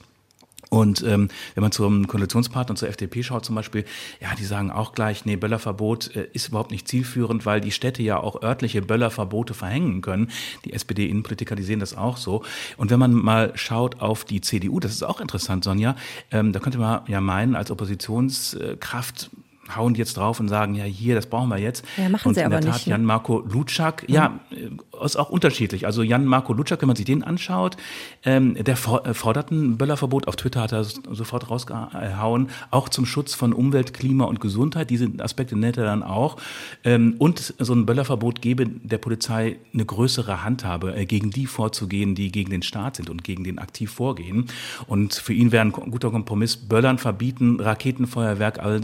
Und 0.68 1.02
ähm, 1.04 1.28
wenn 1.54 1.62
man 1.62 1.70
zum 1.70 2.08
Koalitionspartner 2.08 2.74
zur 2.74 2.88
FDP 2.88 3.22
schaut 3.22 3.44
zum 3.44 3.54
Beispiel, 3.54 3.84
ja, 4.20 4.34
die 4.34 4.44
sagen 4.44 4.70
auch 4.70 4.92
gleich, 4.92 5.24
nee, 5.24 5.36
Böllerverbot 5.36 6.14
äh, 6.16 6.28
ist 6.32 6.48
überhaupt 6.48 6.72
nicht 6.72 6.88
zielführend, 6.88 7.46
weil 7.46 7.60
die 7.60 7.70
Städte 7.70 8.02
ja 8.02 8.18
auch 8.18 8.42
örtliche 8.42 8.82
Böllerverbote 8.82 9.54
verhängen 9.54 10.02
können. 10.02 10.30
Die 10.64 10.72
SPD-Innenpolitiker, 10.72 11.54
die 11.54 11.62
sehen 11.62 11.78
das 11.78 11.96
auch 11.96 12.16
so. 12.16 12.42
Und 12.76 12.90
wenn 12.90 12.98
man 12.98 13.12
mal 13.12 13.52
schaut 13.54 14.00
auf 14.00 14.24
die 14.24 14.40
CDU, 14.40 14.80
das 14.80 14.92
ist 14.92 15.04
auch 15.04 15.20
interessant, 15.20 15.62
Sonja, 15.62 15.94
ähm, 16.32 16.52
da 16.52 16.58
könnte 16.58 16.78
man 16.78 17.02
ja 17.06 17.20
meinen, 17.20 17.54
als 17.54 17.70
Oppositionskraft 17.70 19.30
hauen 19.74 19.94
jetzt 19.94 20.16
drauf 20.16 20.40
und 20.40 20.48
sagen, 20.48 20.74
ja, 20.74 20.84
hier, 20.84 21.14
das 21.14 21.26
brauchen 21.26 21.48
wir 21.48 21.58
jetzt. 21.58 21.84
Ja, 21.96 22.08
machen 22.08 22.28
und 22.28 22.34
sie 22.34 22.40
in 22.40 22.46
aber 22.46 22.60
der 22.60 22.70
Tat, 22.70 22.74
nicht. 22.74 22.86
Ne? 22.86 22.92
Jan-Marco 22.92 23.40
Lutschak, 23.40 24.08
mhm. 24.08 24.14
ja, 24.14 24.40
ist 25.02 25.16
auch 25.16 25.30
unterschiedlich. 25.30 25.86
Also 25.86 26.02
Jan-Marco 26.02 26.52
Lutschak, 26.52 26.80
wenn 26.82 26.88
man 26.88 26.96
sich 26.96 27.06
den 27.06 27.22
anschaut, 27.22 27.76
ähm, 28.24 28.54
der 28.54 28.74
äh, 28.74 29.14
fordert 29.14 29.50
ein 29.50 29.78
Böllerverbot. 29.78 30.28
Auf 30.28 30.36
Twitter 30.36 30.62
hat 30.62 30.72
er 30.72 30.84
sofort 30.84 31.50
rausgehauen. 31.50 32.48
Auch 32.70 32.88
zum 32.88 33.06
Schutz 33.06 33.34
von 33.34 33.52
Umwelt, 33.52 33.94
Klima 33.94 34.24
und 34.24 34.40
Gesundheit. 34.40 34.90
Diese 34.90 35.10
Aspekte 35.18 35.56
nennt 35.56 35.76
er 35.76 35.84
dann 35.84 36.02
auch. 36.02 36.36
Ähm, 36.84 37.16
und 37.18 37.54
so 37.58 37.74
ein 37.74 37.86
Böllerverbot 37.86 38.42
gebe 38.42 38.66
der 38.66 38.98
Polizei 38.98 39.56
eine 39.72 39.84
größere 39.84 40.44
Handhabe, 40.44 40.94
äh, 40.94 41.06
gegen 41.06 41.30
die 41.30 41.46
vorzugehen, 41.46 42.14
die 42.14 42.30
gegen 42.32 42.50
den 42.50 42.62
Staat 42.62 42.96
sind 42.96 43.10
und 43.10 43.24
gegen 43.24 43.44
den 43.44 43.58
aktiv 43.58 43.90
vorgehen. 43.90 44.46
Und 44.86 45.14
für 45.14 45.32
ihn 45.32 45.52
wäre 45.52 45.64
ein 45.64 45.72
guter 45.72 46.10
Kompromiss, 46.10 46.56
Böllern 46.56 46.98
verbieten, 46.98 47.60
Raketenfeuerwerk, 47.60 48.58
aber 48.58 48.80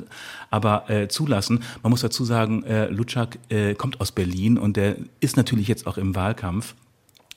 aber 0.53 0.89
äh, 0.91 1.09
zulassen. 1.09 1.65
Man 1.83 1.91
muss 1.91 2.03
dazu 2.03 2.25
sagen, 2.25 2.63
äh, 2.63 2.87
Lutschak 2.87 3.39
äh, 3.49 3.75
kommt 3.75 4.01
aus 4.01 4.13
Berlin 4.13 4.59
und 4.59 4.77
der 4.77 4.97
ist 5.21 5.37
natürlich 5.37 5.67
jetzt 5.67 5.87
auch 5.87 5.97
im 5.97 6.15
Wahlkampf. 6.15 6.75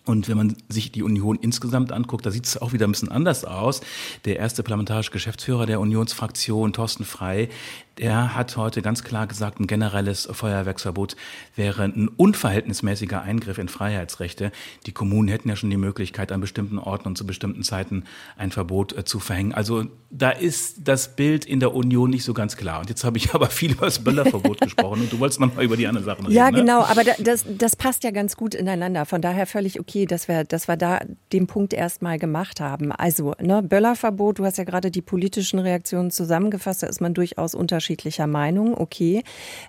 Und 0.05 0.29
wenn 0.29 0.37
man 0.37 0.55
sich 0.69 0.91
die 0.91 1.01
Union 1.01 1.37
insgesamt 1.41 1.91
anguckt, 1.91 2.25
da 2.25 2.31
sieht 2.31 2.45
es 2.45 2.61
auch 2.61 2.73
wieder 2.73 2.87
ein 2.87 2.91
bisschen 2.91 3.09
anders 3.09 3.43
aus. 3.43 3.81
Der 4.25 4.37
erste 4.37 4.61
parlamentarische 4.61 5.09
Geschäftsführer 5.09 5.65
der 5.65 5.79
Unionsfraktion, 5.79 6.73
Thorsten 6.73 7.05
Frey, 7.05 7.49
der 7.97 8.35
hat 8.35 8.57
heute 8.57 8.81
ganz 8.81 9.03
klar 9.03 9.25
gesagt, 9.25 9.59
ein 9.59 9.67
generelles 9.67 10.27
Feuerwerksverbot 10.31 11.15
wäre 11.55 11.83
ein 11.83 12.09
unverhältnismäßiger 12.09 13.21
Eingriff 13.21 13.57
in 13.57 13.69
Freiheitsrechte. 13.69 14.51
Die 14.85 14.91
Kommunen 14.91 15.29
hätten 15.29 15.47
ja 15.47 15.55
schon 15.55 15.69
die 15.69 15.77
Möglichkeit, 15.77 16.31
an 16.31 16.41
bestimmten 16.41 16.77
Orten 16.77 17.07
und 17.07 17.17
zu 17.17 17.25
bestimmten 17.25 17.63
Zeiten 17.63 18.03
ein 18.37 18.51
Verbot 18.51 18.97
äh, 18.97 19.05
zu 19.05 19.19
verhängen. 19.19 19.53
Also 19.53 19.85
da 20.09 20.31
ist 20.31 20.87
das 20.87 21.15
Bild 21.15 21.45
in 21.45 21.59
der 21.61 21.73
Union 21.73 22.09
nicht 22.09 22.25
so 22.25 22.33
ganz 22.33 22.57
klar. 22.57 22.81
Und 22.81 22.89
jetzt 22.89 23.05
habe 23.05 23.17
ich 23.17 23.33
aber 23.33 23.47
viel 23.47 23.71
über 23.71 23.85
das 23.85 23.99
Böllerverbot 23.99 24.59
gesprochen 24.59 25.01
und 25.01 25.13
du 25.13 25.19
wolltest 25.19 25.39
noch 25.39 25.55
mal 25.55 25.63
über 25.63 25.77
die 25.77 25.87
anderen 25.87 26.05
Sachen 26.05 26.25
reden. 26.25 26.35
Ja, 26.35 26.51
ne? 26.51 26.59
genau, 26.59 26.81
aber 26.81 27.03
das, 27.03 27.45
das 27.47 27.75
passt 27.77 28.03
ja 28.03 28.11
ganz 28.11 28.35
gut 28.35 28.55
ineinander. 28.55 29.05
Von 29.05 29.21
daher 29.21 29.47
völlig 29.47 29.79
okay, 29.79 30.05
dass 30.05 30.27
wir, 30.27 30.43
dass 30.43 30.67
wir 30.67 30.75
da 30.75 30.99
den 31.31 31.47
Punkt 31.47 31.73
erstmal 31.73 32.19
gemacht 32.19 32.59
haben. 32.59 32.91
Also, 32.91 33.33
ne, 33.41 33.63
Böllerverbot, 33.63 34.39
du 34.39 34.45
hast 34.45 34.57
ja 34.57 34.65
gerade 34.65 34.91
die 34.91 35.01
politischen 35.01 35.59
Reaktionen 35.59 36.11
zusammengefasst, 36.11 36.83
da 36.83 36.87
ist 36.87 36.99
man 36.99 37.13
durchaus 37.13 37.55
unterschiedlich 37.55 37.84
unterschiedlicher 37.85 38.27
Meinung, 38.27 38.75
okay. 38.75 39.23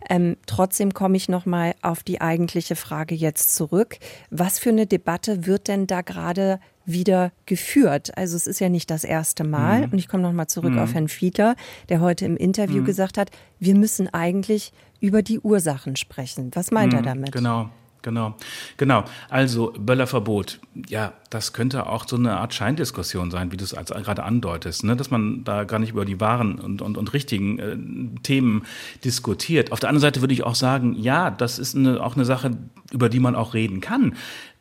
Ähm, 0.09 0.37
trotzdem 0.47 0.95
komme 0.95 1.17
ich 1.17 1.29
noch 1.29 1.45
mal 1.45 1.75
auf 1.83 2.03
die 2.03 2.21
eigentliche 2.21 2.77
Frage 2.77 3.15
jetzt 3.15 3.55
zurück. 3.55 3.99
Was 4.31 4.59
für 4.59 4.71
eine 4.71 4.87
Debatte 4.87 5.47
wird 5.47 5.69
denn 5.69 5.87
da 5.87 6.01
gerade 6.01 6.59
wieder 6.87 7.33
geführt. 7.47 8.17
Also 8.17 8.37
es 8.37 8.47
ist 8.47 8.61
ja 8.61 8.69
nicht 8.69 8.91
das 8.91 9.05
erste 9.05 9.45
Mal. 9.45 9.87
Mhm. 9.87 9.93
Und 9.93 9.99
ich 9.99 10.09
komme 10.09 10.23
nochmal 10.23 10.47
zurück 10.47 10.73
mhm. 10.73 10.79
auf 10.79 10.95
Herrn 10.95 11.09
Fiedler, 11.09 11.57
der 11.89 12.01
heute 12.01 12.25
im 12.25 12.37
Interview 12.37 12.81
mhm. 12.81 12.87
gesagt 12.87 13.19
hat, 13.19 13.31
wir 13.59 13.75
müssen 13.75 14.13
eigentlich 14.15 14.73
über 15.01 15.23
die 15.23 15.41
Ursachen 15.41 15.97
sprechen. 15.97 16.51
Was 16.55 16.71
meint 16.71 16.95
er 16.95 17.01
mhm. 17.01 17.07
damit? 17.07 17.33
Genau. 17.33 17.69
Genau, 18.07 18.37
genau. 18.77 19.03
Also 19.29 19.75
Böllerverbot, 19.77 20.61
ja, 20.87 21.13
das 21.29 21.53
könnte 21.53 21.89
auch 21.89 22.07
so 22.07 22.15
eine 22.15 22.37
Art 22.37 22.55
Scheindiskussion 22.55 23.33
sein, 23.33 23.51
wie 23.51 23.57
du 23.57 23.65
es 23.65 23.73
gerade 23.73 24.23
andeutest, 24.23 24.85
ne? 24.85 24.95
dass 24.95 25.11
man 25.11 25.43
da 25.43 25.65
gar 25.65 25.81
nicht 25.81 25.91
über 25.91 26.05
die 26.05 26.21
wahren 26.21 26.61
und, 26.61 26.83
und, 26.83 26.99
und 26.99 27.13
richtigen 27.13 27.59
äh, 27.59 27.77
Themen 28.23 28.65
diskutiert. 29.03 29.73
Auf 29.73 29.81
der 29.81 29.89
anderen 29.89 30.03
Seite 30.03 30.21
würde 30.21 30.35
ich 30.35 30.45
auch 30.45 30.55
sagen, 30.55 30.95
ja, 30.95 31.33
das 31.33 31.59
ist 31.59 31.75
eine, 31.75 32.01
auch 32.01 32.15
eine 32.15 32.25
Sache, 32.25 32.57
über 32.93 33.09
die 33.09 33.21
man 33.21 33.35
auch 33.35 33.55
reden 33.55 33.81
kann. 33.81 34.15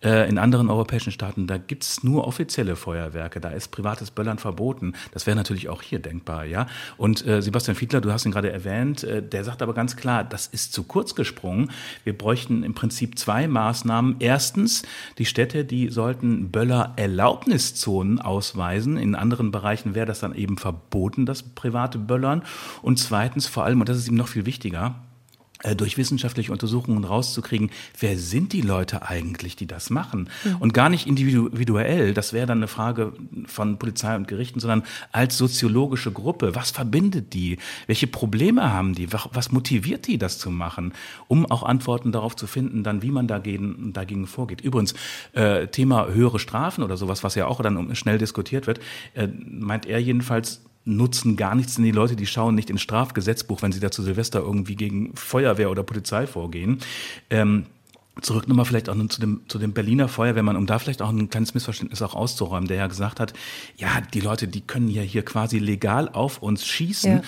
Äh, 0.06 0.30
in 0.30 0.38
anderen 0.38 0.70
europäischen 0.70 1.12
Staaten, 1.12 1.48
da 1.48 1.58
gibt's 1.58 2.04
nur 2.04 2.28
offizielle 2.28 2.76
Feuerwerke, 2.76 3.40
da 3.40 3.50
ist 3.50 3.70
privates 3.70 4.12
Böllern 4.12 4.38
verboten. 4.38 4.94
Das 5.12 5.26
wäre 5.26 5.36
natürlich 5.36 5.68
auch 5.70 5.82
hier 5.82 6.00
denkbar, 6.00 6.46
ja. 6.46 6.68
Und 6.98 7.26
äh, 7.26 7.42
Sebastian 7.42 7.76
Fiedler, 7.76 8.02
du 8.02 8.12
hast 8.12 8.26
ihn 8.26 8.32
gerade 8.32 8.52
erwähnt, 8.52 9.04
äh, 9.04 9.24
der 9.24 9.44
sagt 9.44 9.62
aber 9.62 9.74
ganz 9.74 9.96
klar, 9.96 10.24
das 10.24 10.48
ist 10.48 10.74
zu 10.74 10.84
kurz 10.84 11.16
gesprungen. 11.16 11.72
Wir 12.04 12.16
bräuchten 12.16 12.64
im 12.64 12.76
Prinzip 12.76 13.18
zwei 13.18 13.48
Maßnahmen. 13.48 14.18
Erstens, 14.20 14.84
die 15.18 15.26
Städte, 15.26 15.66
die 15.66 15.90
sollten 15.90 16.52
Böller-Erlaubniszonen 16.52 18.20
ausweisen. 18.20 18.98
In 18.98 19.16
anderen 19.16 19.52
Bereichen 19.52 19.96
wäre 19.96 20.06
das 20.06 20.20
dann 20.20 20.36
eben 20.36 20.58
verboten, 20.58 21.26
das 21.26 21.42
private 21.42 21.98
Böllern. 21.98 22.44
Und 22.82 23.00
zweitens 23.00 23.48
vor 23.48 23.64
allem, 23.64 23.80
und 23.80 23.90
das 23.90 23.98
ist 23.98 24.08
ihm 24.08 24.16
noch 24.16 24.28
viel 24.28 24.46
wichtiger, 24.46 24.96
durch 25.74 25.98
wissenschaftliche 25.98 26.52
Untersuchungen 26.52 27.04
rauszukriegen, 27.04 27.72
wer 28.00 28.18
sind 28.18 28.54
die 28.54 28.62
Leute 28.62 29.08
eigentlich, 29.08 29.56
die 29.56 29.66
das 29.66 29.90
machen? 29.90 30.30
Mhm. 30.44 30.58
Und 30.58 30.74
gar 30.74 30.90
nicht 30.90 31.08
individuell, 31.08 32.14
das 32.14 32.34
wäre 32.34 32.46
dann 32.46 32.60
eine 32.60 32.68
Frage 32.68 33.14
von 33.48 33.80
Polizei 33.80 34.16
und 34.16 34.28
Gerichten, 34.28 34.60
sondern 34.60 34.84
als 35.12 35.38
soziologische 35.38 36.12
Gruppe. 36.12 36.56
Was 36.56 36.72
verbindet 36.72 37.34
die? 37.34 37.58
Welche 37.88 38.08
Probleme 38.08 38.72
haben 38.72 38.94
die? 38.94 39.12
Was 39.12 39.52
motiviert 39.52 40.08
die, 40.08 40.18
das 40.18 40.38
zu 40.38 40.52
machen? 40.52 40.94
Um 41.28 41.50
auch 41.50 41.64
Antworten 41.64 42.12
darauf 42.12 42.36
zu 42.36 42.48
finden, 42.48 42.84
dann 42.84 43.02
wie 43.02 43.12
man 43.12 43.28
dagegen, 43.28 43.94
dagegen 43.94 44.28
vorgeht. 44.28 44.62
Übrigens, 44.62 44.94
äh, 45.34 45.68
Thema 45.68 46.08
höhere 46.08 46.40
Strafen 46.40 46.84
oder 46.84 46.98
sowas, 46.98 47.24
was 47.24 47.36
ja 47.36 47.48
auch 47.48 47.62
dann 47.62 47.96
schnell 47.96 48.18
diskutiert 48.18 48.68
wird, 48.68 48.80
äh, 49.14 49.28
meint 49.28 49.86
er 49.86 50.00
jedenfalls, 50.00 50.62
nutzen 50.86 51.36
gar 51.36 51.56
nichts, 51.56 51.76
denn 51.76 51.84
die 51.84 51.92
Leute, 51.92 52.16
die 52.16 52.28
schauen 52.28 52.56
nicht 52.56 52.70
ins 52.70 52.82
Strafgesetzbuch, 52.82 53.62
wenn 53.62 53.72
sie 53.72 53.80
da 53.80 53.92
zu 53.92 54.04
Silvester 54.04 54.40
irgendwie 54.40 54.76
gegen 54.76 55.16
Feuerwehr 55.16 55.72
oder 55.72 55.84
Polizei 55.84 56.28
vorgehen. 56.28 56.80
Ähm, 57.30 57.66
Zurück 58.22 58.48
nochmal 58.48 58.64
vielleicht 58.64 58.88
auch 58.88 58.96
zu 59.10 59.20
dem, 59.20 59.42
zu 59.50 59.60
dem 59.60 59.74
Berliner 59.74 60.08
Feuerwehrmann, 60.08 60.56
um 60.56 60.66
da 60.66 60.80
vielleicht 60.80 61.02
auch 61.02 61.10
ein 61.10 61.30
kleines 61.30 61.54
Missverständnis 61.54 62.02
auch 62.02 62.16
auszuräumen, 62.16 62.70
der 62.70 62.78
ja 62.78 62.88
gesagt 62.88 63.20
hat, 63.20 63.34
ja, 63.76 64.00
die 64.14 64.22
Leute, 64.22 64.48
die 64.48 64.62
können 64.62 64.88
ja 64.88 65.02
hier 65.02 65.26
quasi 65.26 65.60
legal 65.60 66.08
auf 66.08 66.42
uns 66.42 66.66
schießen. 66.66 67.12
Ja. 67.12 67.22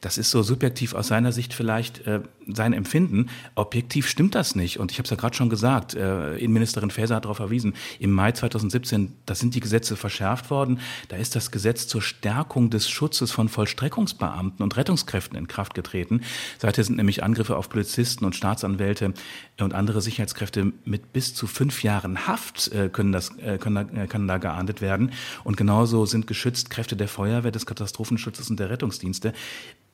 Das 0.00 0.16
ist 0.16 0.30
so 0.30 0.42
subjektiv 0.42 0.94
aus 0.94 1.08
seiner 1.08 1.32
Sicht 1.32 1.52
vielleicht 1.52 2.06
äh, 2.06 2.20
sein 2.46 2.72
Empfinden. 2.72 3.28
Objektiv 3.54 4.08
stimmt 4.08 4.34
das 4.34 4.54
nicht. 4.54 4.78
Und 4.78 4.92
ich 4.92 4.98
habe 4.98 5.04
es 5.04 5.10
ja 5.10 5.16
gerade 5.16 5.36
schon 5.36 5.50
gesagt, 5.50 5.94
äh, 5.94 6.36
Innenministerin 6.36 6.90
Faeser 6.90 7.16
hat 7.16 7.24
darauf 7.24 7.36
verwiesen, 7.36 7.74
im 7.98 8.10
Mai 8.10 8.32
2017, 8.32 9.12
da 9.26 9.34
sind 9.34 9.54
die 9.54 9.60
Gesetze 9.60 9.96
verschärft 9.96 10.50
worden. 10.50 10.80
Da 11.08 11.16
ist 11.16 11.36
das 11.36 11.50
Gesetz 11.50 11.86
zur 11.86 12.00
Stärkung 12.00 12.70
des 12.70 12.88
Schutzes 12.88 13.30
von 13.30 13.48
Vollstreckungsbeamten 13.48 14.62
und 14.62 14.76
Rettungskräften 14.76 15.36
in 15.36 15.48
Kraft 15.48 15.74
getreten. 15.74 16.22
Seither 16.58 16.84
sind 16.84 16.96
nämlich 16.96 17.22
Angriffe 17.22 17.56
auf 17.56 17.68
Polizisten 17.68 18.24
und 18.24 18.34
Staatsanwälte 18.34 19.12
und 19.60 19.74
andere 19.74 20.00
Sicherheitskräfte 20.00 20.72
mit 20.84 21.12
bis 21.12 21.34
zu 21.34 21.46
fünf 21.46 21.82
Jahren 21.82 22.26
Haft 22.26 22.72
äh, 22.72 22.88
können, 22.88 23.12
das, 23.12 23.36
äh, 23.38 23.58
können, 23.58 23.74
da, 23.74 24.02
äh, 24.02 24.06
können 24.06 24.28
da 24.28 24.38
geahndet 24.38 24.80
werden. 24.80 25.12
Und 25.44 25.56
genauso 25.56 26.06
sind 26.06 26.26
geschützt 26.26 26.70
Kräfte 26.70 26.96
der 26.96 27.08
Feuerwehr, 27.08 27.50
des 27.50 27.66
Katastrophenschutzes 27.66 28.48
und 28.50 28.58
der 28.58 28.70
Rettungsdienste. 28.70 29.32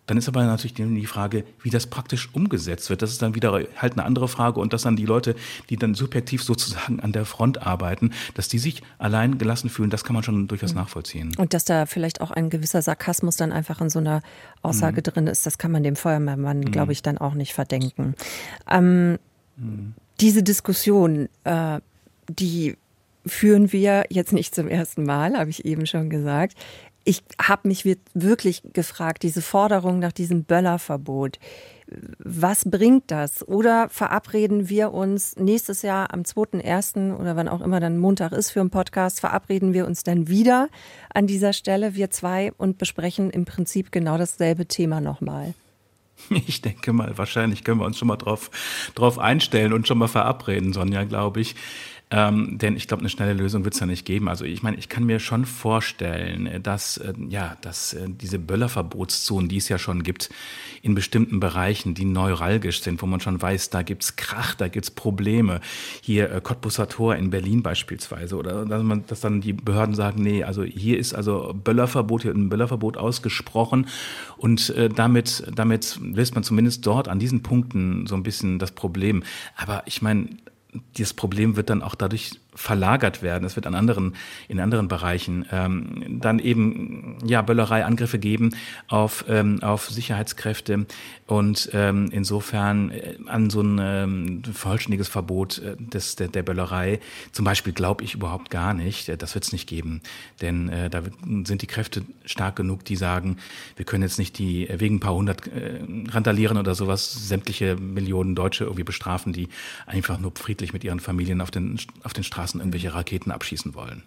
Dann 0.07 0.17
ist 0.17 0.29
aber 0.29 0.45
natürlich 0.45 0.75
die 0.75 1.07
Frage, 1.07 1.45
wie 1.63 1.71
das 1.71 1.87
praktisch 1.87 2.29
umgesetzt 2.33 2.91
wird. 2.91 3.03
Das 3.03 3.11
ist 3.11 3.23
dann 3.23 3.35
wieder 3.35 3.53
halt 3.53 3.93
eine 3.93 4.05
andere 4.05 4.29
Frage 4.29 4.61
und 4.61 4.73
dass 4.73 4.83
dann 4.83 4.97
die 4.97 5.05
Leute, 5.05 5.35
die 5.69 5.77
dann 5.77 5.95
subjektiv 5.95 6.43
sozusagen 6.43 7.01
an 7.01 7.13
der 7.13 7.25
Front 7.25 7.67
arbeiten, 7.67 8.13
dass 8.35 8.49
die 8.49 8.59
sich 8.59 8.83
allein 8.99 9.39
gelassen 9.39 9.69
fühlen, 9.69 9.91
das 9.91 10.05
kann 10.05 10.15
man 10.15 10.23
schon 10.23 10.49
durchaus 10.49 10.75
mhm. 10.75 10.81
nachvollziehen. 10.81 11.33
Und 11.37 11.55
dass 11.55 11.65
da 11.65 11.87
vielleicht 11.87 12.21
auch 12.21 12.31
ein 12.31 12.51
gewisser 12.51 12.83
Sarkasmus 12.83 13.37
dann 13.37 13.53
einfach 13.53 13.81
in 13.81 13.91
so 13.91 13.99
einer 13.99 14.23
Aussage 14.63 14.99
mhm. 14.99 15.03
drin 15.03 15.27
ist, 15.27 15.45
das 15.45 15.59
kann 15.59 15.73
man 15.73 15.83
dem 15.83 15.97
Feuerwehrmann, 15.97 16.61
mhm. 16.61 16.71
glaube 16.71 16.93
ich, 16.93 17.03
dann 17.03 17.19
auch 17.19 17.35
nicht 17.35 17.53
verdenken. 17.53 18.15
Ähm, 18.71 19.19
mhm. 19.57 19.95
Diese 20.21 20.43
Diskussion, 20.43 21.29
äh, 21.45 21.81
die 22.29 22.77
führen 23.27 23.73
wir 23.73 24.05
jetzt 24.09 24.33
nicht 24.33 24.55
zum 24.55 24.69
ersten 24.69 25.05
Mal, 25.05 25.37
habe 25.37 25.51
ich 25.51 25.65
eben 25.65 25.87
schon 25.87 26.11
gesagt 26.11 26.57
ich 27.07 27.23
habe 27.41 27.69
mich 27.69 27.85
wirklich 28.15 28.63
gefragt, 28.73 29.23
diese 29.23 29.41
Forderung 29.41 30.01
nach 30.01 30.11
diesem 30.11 30.43
Böllerverbot, 30.43 31.39
was 32.19 32.65
bringt 32.69 33.13
das? 33.13 33.47
Oder 33.47 33.89
verabreden 33.89 34.69
wir 34.69 34.93
uns 34.93 35.37
nächstes 35.37 35.83
Jahr 35.83 36.13
am 36.13 36.23
2.1. 36.23 37.17
oder 37.17 37.37
wann 37.37 37.47
auch 37.47 37.61
immer 37.61 37.79
dann 37.79 37.99
Montag 37.99 38.33
ist 38.33 38.51
für 38.51 38.61
einen 38.61 38.71
Podcast, 38.71 39.21
verabreden 39.21 39.73
wir 39.73 39.87
uns 39.87 40.03
dann 40.03 40.27
wieder 40.27 40.69
an 41.15 41.29
dieser 41.29 41.53
Stelle, 41.53 41.95
wir 41.95 42.11
zwei, 42.11 42.53
und 42.59 42.77
besprechen 42.77 43.31
im 43.31 43.45
Prinzip 43.45 43.93
genau 43.93 44.19
dasselbe 44.19 44.67
Thema 44.67 45.01
nochmal? 45.01 45.55
Ich 46.49 46.63
denke 46.63 46.93
mal, 46.93 47.17
wahrscheinlich 47.19 47.63
können 47.63 47.79
wir 47.79 47.87
uns 47.87 47.99
schon 47.99 48.09
mal 48.09 48.17
drauf, 48.17 48.51
drauf 48.95 49.19
einstellen 49.19 49.73
und 49.73 49.87
schon 49.87 49.99
mal 49.99 50.09
verabreden, 50.09 50.73
Sonja, 50.73 51.05
glaube 51.05 51.41
ich. 51.41 51.55
Ähm, 52.09 52.57
denn 52.59 52.77
ich 52.77 52.87
glaube, 52.87 53.01
eine 53.01 53.09
schnelle 53.09 53.33
Lösung 53.33 53.65
wird 53.65 53.75
es 53.75 53.81
ja 53.81 53.87
nicht 53.87 54.05
geben. 54.05 54.29
Also 54.29 54.45
ich 54.45 54.63
meine, 54.63 54.77
ich 54.77 54.89
kann 54.89 55.03
mir 55.03 55.19
schon 55.19 55.45
vorstellen, 55.45 56.63
dass, 56.63 56.99
äh, 56.99 57.13
ja, 57.29 57.57
dass 57.63 57.95
äh, 57.95 58.07
diese 58.09 58.39
Böllerverbotszonen, 58.39 59.49
die 59.49 59.57
es 59.57 59.69
ja 59.69 59.77
schon 59.77 60.05
gibt, 60.05 60.31
in 60.83 60.95
bestimmten 60.95 61.41
Bereichen, 61.41 61.95
die 61.95 62.05
neuralgisch 62.05 62.83
sind, 62.83 63.03
wo 63.03 63.07
man 63.07 63.19
schon 63.19 63.43
weiß, 63.43 63.71
da 63.71 63.83
gibt's 63.83 64.15
Krach, 64.15 64.55
da 64.55 64.69
gibt's 64.69 64.93
Probleme. 64.93 65.61
Hier 66.01 66.31
äh, 66.31 66.41
Cottbusser 66.41 66.89
Tor 66.89 67.17
in 67.17 67.31
Berlin 67.31 67.65
beispielsweise. 67.65 68.37
Oder 68.37 68.65
dass, 68.67 68.85
man, 68.85 69.05
dass 69.09 69.21
dann 69.21 69.41
die 69.41 69.53
Behörden 69.53 69.97
sagen, 69.97 70.23
nee, 70.23 70.45
also 70.45 70.63
hier 70.63 70.99
ist 70.99 71.13
also 71.13 71.57
Böllerverbot, 71.65 72.23
hier 72.23 72.31
ein 72.31 72.49
Böllerverbot 72.49 72.97
ausgesprochen. 72.99 73.89
Und 74.37 74.71
äh, 74.71 74.89
damit, 74.89 75.43
damit 75.53 75.99
löst 76.01 76.37
man 76.37 76.45
zumindest 76.45 76.87
dort 76.87 77.09
an 77.09 77.19
diesen 77.19 77.43
Punkten 77.43 78.07
so 78.07 78.15
ein 78.15 78.23
bisschen 78.23 78.61
das 78.61 78.71
Problem. 78.71 79.25
Aber 79.57 79.83
ich 79.87 80.03
meine, 80.03 80.29
dieses 80.97 81.15
Problem 81.15 81.57
wird 81.57 81.71
dann 81.71 81.83
auch 81.83 81.95
dadurch 81.95 82.41
verlagert 82.57 83.23
werden. 83.23 83.45
Es 83.45 83.55
wird 83.55 83.67
an 83.67 83.75
anderen, 83.75 84.15
in 84.49 84.59
anderen 84.61 84.89
Bereichen 84.89 85.47
ähm, 85.53 86.21
dann 86.21 86.39
eben 86.39 87.19
ja 87.25 87.43
Böllerei-Angriffe 87.43 88.19
geben 88.19 88.51
auf, 88.89 89.25
ähm, 89.29 89.63
auf 89.63 89.89
Sicherheitskräfte 89.89 90.87
und 91.27 91.71
ähm, 91.73 92.09
insofern 92.11 92.91
äh, 92.91 93.17
an 93.27 93.51
so 93.51 93.61
ein 93.61 93.79
ähm, 93.81 94.43
vollständiges 94.53 95.09
Verbot 95.09 95.59
äh, 95.59 95.77
des, 95.79 96.17
der, 96.17 96.29
der 96.29 96.43
Böllerei 96.43 97.01
zum 97.33 97.45
Beispiel 97.45 97.73
glaube 97.73 98.05
ich 98.05 98.15
überhaupt 98.15 98.51
gar 98.51 98.75
nicht. 98.75 99.09
Äh, 99.09 99.17
das 99.17 99.35
wird 99.35 99.45
es 99.45 99.53
nicht 99.53 99.69
geben, 99.69 100.01
denn 100.41 100.69
äh, 100.69 100.91
da 100.91 101.03
sind 101.45 101.63
die 101.63 101.67
Kräfte 101.67 102.03
stark 102.25 102.57
genug, 102.57 102.85
die 102.85 102.97
sagen, 102.97 103.37
wir 103.77 103.85
können 103.85 104.03
jetzt 104.03 104.19
nicht 104.19 104.39
die 104.39 104.69
wegen 104.73 104.97
ein 104.97 105.01
paar 105.01 105.15
hundert 105.15 105.47
äh, 105.49 105.81
Randalieren 106.09 106.57
oder 106.57 106.75
sowas 106.75 107.29
sämtliche 107.29 107.77
Millionen 107.77 108.35
Deutsche 108.35 108.65
irgendwie 108.65 108.85
bestrafen, 108.85 109.33
die 109.33 109.49
einfach 109.87 110.19
nur 110.19 110.33
friedlich 110.35 110.73
mit 110.73 110.85
ihren 110.85 111.01
Familien 111.01 111.41
auf 111.41 111.51
den 111.51 111.79
auf 112.03 112.13
den 112.13 112.25
Straßen 112.25 112.46
Straßen 112.47 112.61
irgendwelche 112.61 112.95
Raketen 112.95 113.31
abschießen 113.31 113.75
wollen. 113.75 114.03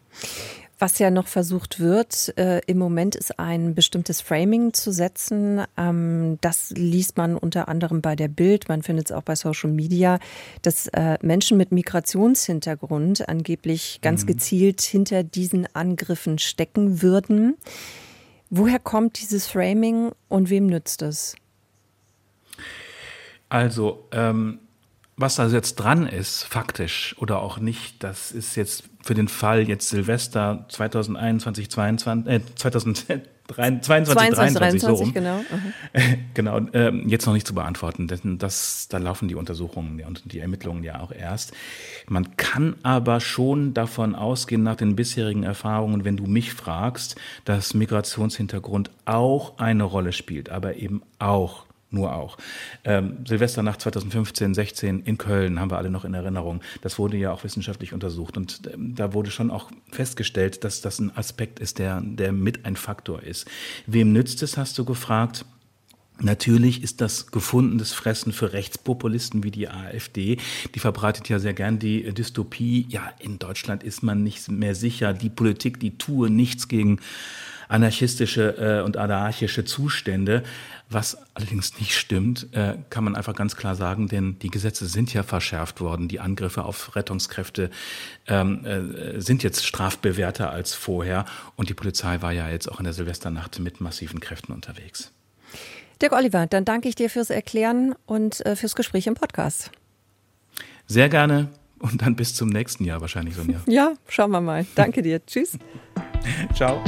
Was 0.82 0.98
ja 0.98 1.12
noch 1.12 1.28
versucht 1.28 1.82
wird 1.82 2.34
äh, 2.38 2.62
im 2.66 2.78
Moment 2.78 3.14
ist 3.18 3.38
ein 3.38 3.76
bestimmtes 3.76 4.22
Framing 4.22 4.72
zu 4.72 4.94
setzen. 4.94 5.62
Ähm, 5.76 6.38
das 6.40 6.70
liest 6.70 7.18
man 7.18 7.36
unter 7.36 7.68
anderem 7.68 8.02
bei 8.02 8.16
der 8.16 8.30
Bild, 8.30 8.70
man 8.70 8.82
findet 8.82 9.08
es 9.08 9.12
auch 9.12 9.24
bei 9.24 9.36
Social 9.36 9.72
Media, 9.72 10.20
dass 10.62 10.88
äh, 10.88 11.18
Menschen 11.22 11.58
mit 11.58 11.74
Migrationshintergrund 11.74 13.28
angeblich 13.28 14.00
ganz 14.02 14.24
mhm. 14.24 14.28
gezielt 14.28 14.80
hinter 14.80 15.24
diesen 15.24 15.68
Angriffen 15.76 16.40
stecken 16.40 17.02
würden. 17.02 17.58
Woher 18.50 18.80
kommt 18.80 19.20
dieses 19.20 19.48
Framing 19.48 20.12
und 20.30 20.50
wem 20.50 20.68
nützt 20.68 21.02
es? 21.02 21.36
Also 23.50 24.08
ähm, 24.14 24.60
was 25.20 25.36
da 25.36 25.48
jetzt 25.48 25.76
dran 25.76 26.08
ist, 26.08 26.44
faktisch 26.44 27.14
oder 27.20 27.42
auch 27.42 27.60
nicht, 27.60 28.02
das 28.04 28.32
ist 28.32 28.56
jetzt 28.56 28.86
für 29.04 29.14
den 29.14 29.28
Fall 29.28 29.68
jetzt 29.68 29.90
Silvester 29.90 30.66
2021, 30.70 31.70
22, 31.70 32.34
äh, 32.34 32.40
2022, 32.56 33.82
22, 33.82 34.14
23, 34.16 34.82
so 34.82 34.94
rum. 34.94 35.14
Genau, 35.14 35.42
genau 36.34 36.60
äh, 36.72 36.96
jetzt 37.06 37.26
noch 37.26 37.34
nicht 37.34 37.46
zu 37.46 37.54
beantworten, 37.54 38.08
denn 38.08 38.38
das, 38.38 38.88
da 38.88 38.98
laufen 38.98 39.28
die 39.28 39.36
Untersuchungen 39.36 40.02
und 40.06 40.32
die 40.32 40.40
Ermittlungen 40.40 40.84
ja 40.86 41.02
auch 41.02 41.12
erst. 41.12 41.52
Man 42.08 42.38
kann 42.38 42.76
aber 42.84 43.20
schon 43.20 43.74
davon 43.74 44.16
ausgehen, 44.16 44.64
nach 44.64 44.78
den 44.78 44.96
bisherigen 44.96 45.44
Erfahrungen, 45.44 46.06
wenn 46.06 46.16
du 46.16 46.28
mich 46.28 46.54
fragst, 46.54 47.18
dass 47.44 47.74
Migrationshintergrund 47.74 48.90
auch 49.04 49.58
eine 49.58 49.84
Rolle 49.84 50.14
spielt, 50.14 50.50
aber 50.50 50.78
eben 50.78 51.02
auch 51.20 51.66
nur 51.92 52.16
auch. 52.16 52.38
Ähm, 52.84 53.18
Silvesternacht 53.28 53.82
2015, 53.82 54.54
16 54.54 55.02
in 55.02 55.18
Köln 55.18 55.60
haben 55.60 55.72
wir 55.72 55.78
alle 55.78 55.90
noch 55.90 56.06
in 56.06 56.14
Erinnerung. 56.14 56.62
Das 56.82 57.00
wurde 57.00 57.18
ja 57.18 57.32
auch 57.32 57.44
wissenschaftlich 57.44 57.94
untersucht 57.94 58.38
und 58.38 58.62
ähm, 58.74 58.96
da 58.96 59.14
wurde 59.14 59.32
schon 59.32 59.52
auch 59.52 59.72
festgestellt, 59.92 60.64
dass 60.64 60.82
das 60.82 61.00
ein 61.00 61.16
Aspekt 61.16 61.60
ist, 61.60 61.80
der, 61.80 62.02
der 62.02 62.32
mit 62.32 62.66
ein 62.66 62.76
Faktor 62.76 63.24
ist. 63.24 63.48
Wem 63.88 64.14
nützt 64.14 64.44
es, 64.44 64.58
hast 64.58 64.78
du 64.78 64.86
gefragt? 64.86 65.46
Natürlich 66.22 66.84
ist 66.84 67.00
das 67.00 67.32
gefundenes 67.32 67.94
Fressen 67.94 68.34
für 68.34 68.52
Rechtspopulisten 68.52 69.44
wie 69.44 69.52
die 69.52 69.70
AfD. 69.70 70.38
Die 70.76 70.80
verbreitet 70.80 71.30
ja 71.30 71.40
sehr 71.40 71.54
gern 71.54 71.80
die 71.80 72.14
Dystopie. 72.14 72.86
Ja, 72.90 73.14
in 73.20 73.40
Deutschland 73.40 73.84
ist 73.84 74.04
man 74.04 74.22
nicht 74.22 74.50
mehr 74.52 74.76
sicher. 74.76 75.14
Die 75.14 75.30
Politik, 75.30 75.80
die 75.80 75.98
tue 75.98 76.30
nichts 76.30 76.68
gegen 76.68 77.00
anarchistische 77.70 78.58
äh, 78.58 78.84
und 78.84 78.98
anarchische 78.98 79.64
Zustände. 79.64 80.44
Was 80.92 81.18
allerdings 81.36 81.80
nicht 81.80 81.96
stimmt, 81.96 82.48
äh, 82.54 82.78
kann 82.90 83.04
man 83.04 83.16
einfach 83.16 83.36
ganz 83.36 83.56
klar 83.56 83.76
sagen, 83.76 84.08
denn 84.08 84.40
die 84.40 84.50
Gesetze 84.50 84.88
sind 84.88 85.14
ja 85.14 85.22
verschärft 85.22 85.82
worden. 85.82 86.08
Die 86.08 86.20
Angriffe 86.20 86.64
auf 86.64 86.96
Rettungskräfte 86.96 87.70
ähm, 88.28 88.66
äh, 88.66 89.22
sind 89.22 89.44
jetzt 89.44 89.68
strafbewährter 89.68 90.50
als 90.50 90.74
vorher. 90.74 91.26
Und 91.56 91.70
die 91.70 91.76
Polizei 91.76 92.24
war 92.24 92.32
ja 92.32 92.50
jetzt 92.50 92.72
auch 92.72 92.80
in 92.80 92.86
der 92.86 92.94
Silvesternacht 92.94 93.60
mit 93.60 93.82
massiven 93.82 94.20
Kräften 94.20 94.52
unterwegs. 94.52 95.12
Dirk 96.02 96.14
Oliver, 96.14 96.48
dann 96.48 96.66
danke 96.66 96.90
ich 96.90 96.96
dir 96.96 97.10
fürs 97.10 97.30
Erklären 97.30 97.94
und 98.08 98.44
äh, 98.46 98.56
fürs 98.56 98.76
Gespräch 98.76 99.06
im 99.06 99.14
Podcast. 99.14 99.70
Sehr 100.88 101.10
gerne 101.10 101.50
und 101.78 102.02
dann 102.02 102.16
bis 102.16 102.34
zum 102.34 102.50
nächsten 102.50 102.84
Jahr 102.84 103.02
wahrscheinlich, 103.02 103.36
Sonja. 103.36 103.62
Ja, 103.68 103.94
schauen 104.08 104.32
wir 104.32 104.42
mal. 104.42 104.66
Danke 104.76 105.02
dir. 105.02 105.26
Tschüss. 105.26 105.58
Ciao. 106.56 106.84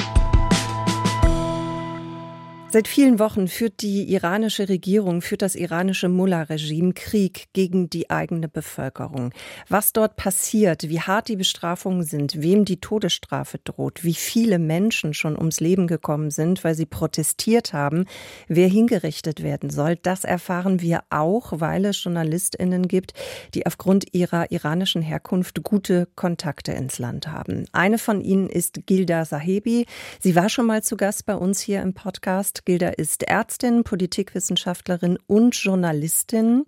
Seit 2.74 2.88
vielen 2.88 3.20
Wochen 3.20 3.50
führt 3.50 3.82
die 3.82 4.14
iranische 4.14 4.70
Regierung, 4.70 5.22
führt 5.22 5.42
das 5.42 5.56
iranische 5.56 6.08
Mullah-Regime 6.08 6.94
Krieg 6.94 7.50
gegen 7.52 7.90
die 7.90 8.10
eigene 8.10 8.48
Bevölkerung. 8.48 9.34
Was 9.68 9.92
dort 9.92 10.16
passiert, 10.16 10.88
wie 10.88 11.02
hart 11.02 11.28
die 11.28 11.36
Bestrafungen 11.36 12.04
sind, 12.04 12.42
wem 12.42 12.64
die 12.64 12.80
Todesstrafe 12.80 13.58
droht, 13.62 14.06
wie 14.06 14.14
viele 14.14 14.58
Menschen 14.58 15.14
schon 15.14 15.38
ums 15.38 15.60
Leben 15.60 15.86
gekommen 15.86 16.32
sind, 16.32 16.64
weil 16.64 16.74
sie 16.74 16.86
protestiert 16.86 17.74
haben, 17.74 18.06
wer 18.48 18.70
hingerichtet 18.70 19.44
werden 19.44 19.70
soll, 19.70 19.98
das 19.98 20.24
erfahren 20.24 20.80
wir 20.80 21.04
auch, 21.10 21.52
weil 21.58 21.84
es 21.84 22.02
JournalistInnen 22.02 22.88
gibt, 22.88 23.14
die 23.54 23.66
aufgrund 23.66 24.14
ihrer 24.14 24.50
iranischen 24.50 25.02
Herkunft 25.02 25.62
gute 25.64 26.08
Kontakte 26.16 26.72
ins 26.72 27.00
Land 27.00 27.28
haben. 27.28 27.66
Eine 27.74 27.98
von 27.98 28.22
ihnen 28.22 28.48
ist 28.48 28.86
Gilda 28.86 29.26
Sahebi. 29.26 29.88
Sie 30.22 30.38
war 30.38 30.48
schon 30.48 30.68
mal 30.68 30.84
zu 30.84 30.96
Gast 30.96 31.26
bei 31.26 31.36
uns 31.36 31.60
hier 31.60 31.82
im 31.82 31.94
Podcast. 31.94 32.61
Gilda 32.66 32.90
ist 32.90 33.24
Ärztin, 33.24 33.84
Politikwissenschaftlerin 33.84 35.18
und 35.28 35.56
Journalistin 35.56 36.66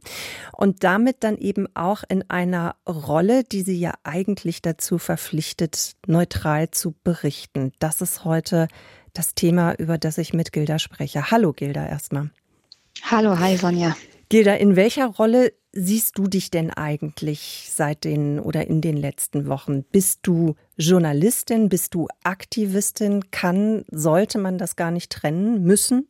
und 0.51 0.83
damit 0.83 1.23
dann 1.23 1.37
eben 1.37 1.67
auch 1.75 2.03
in 2.07 2.29
einer 2.29 2.75
Rolle, 2.87 3.43
die 3.43 3.61
sie 3.61 3.79
ja 3.79 3.93
eigentlich 4.03 4.61
dazu 4.61 4.97
verpflichtet, 4.97 5.93
neutral 6.07 6.71
zu 6.71 6.95
berichten. 7.03 7.71
Das 7.79 8.01
ist 8.01 8.25
heute 8.25 8.67
das 9.13 9.35
Thema, 9.35 9.73
über 9.75 9.97
das 9.97 10.17
ich 10.17 10.33
mit 10.33 10.51
Gilda 10.51 10.79
spreche. 10.79 11.31
Hallo 11.31 11.53
Gilda 11.53 11.87
erstmal. 11.87 12.31
Hallo, 13.03 13.37
hi 13.39 13.57
Sonja. 13.57 13.95
Gilda, 14.33 14.55
in 14.55 14.75
welcher 14.75 15.05
Rolle 15.05 15.53
siehst 15.73 16.17
du 16.17 16.23
dich 16.23 16.49
denn 16.49 16.71
eigentlich 16.71 17.69
seit 17.71 18.03
den 18.03 18.39
oder 18.39 18.65
in 18.65 18.81
den 18.81 18.97
letzten 18.97 19.47
Wochen? 19.47 19.83
Bist 19.83 20.21
du 20.23 20.55
Journalistin? 20.75 21.69
Bist 21.69 21.93
du 21.93 22.07
Aktivistin? 22.23 23.29
Kann, 23.29 23.85
sollte 23.91 24.39
man 24.39 24.57
das 24.57 24.75
gar 24.75 24.89
nicht 24.89 25.11
trennen 25.11 25.61
müssen? 25.61 26.07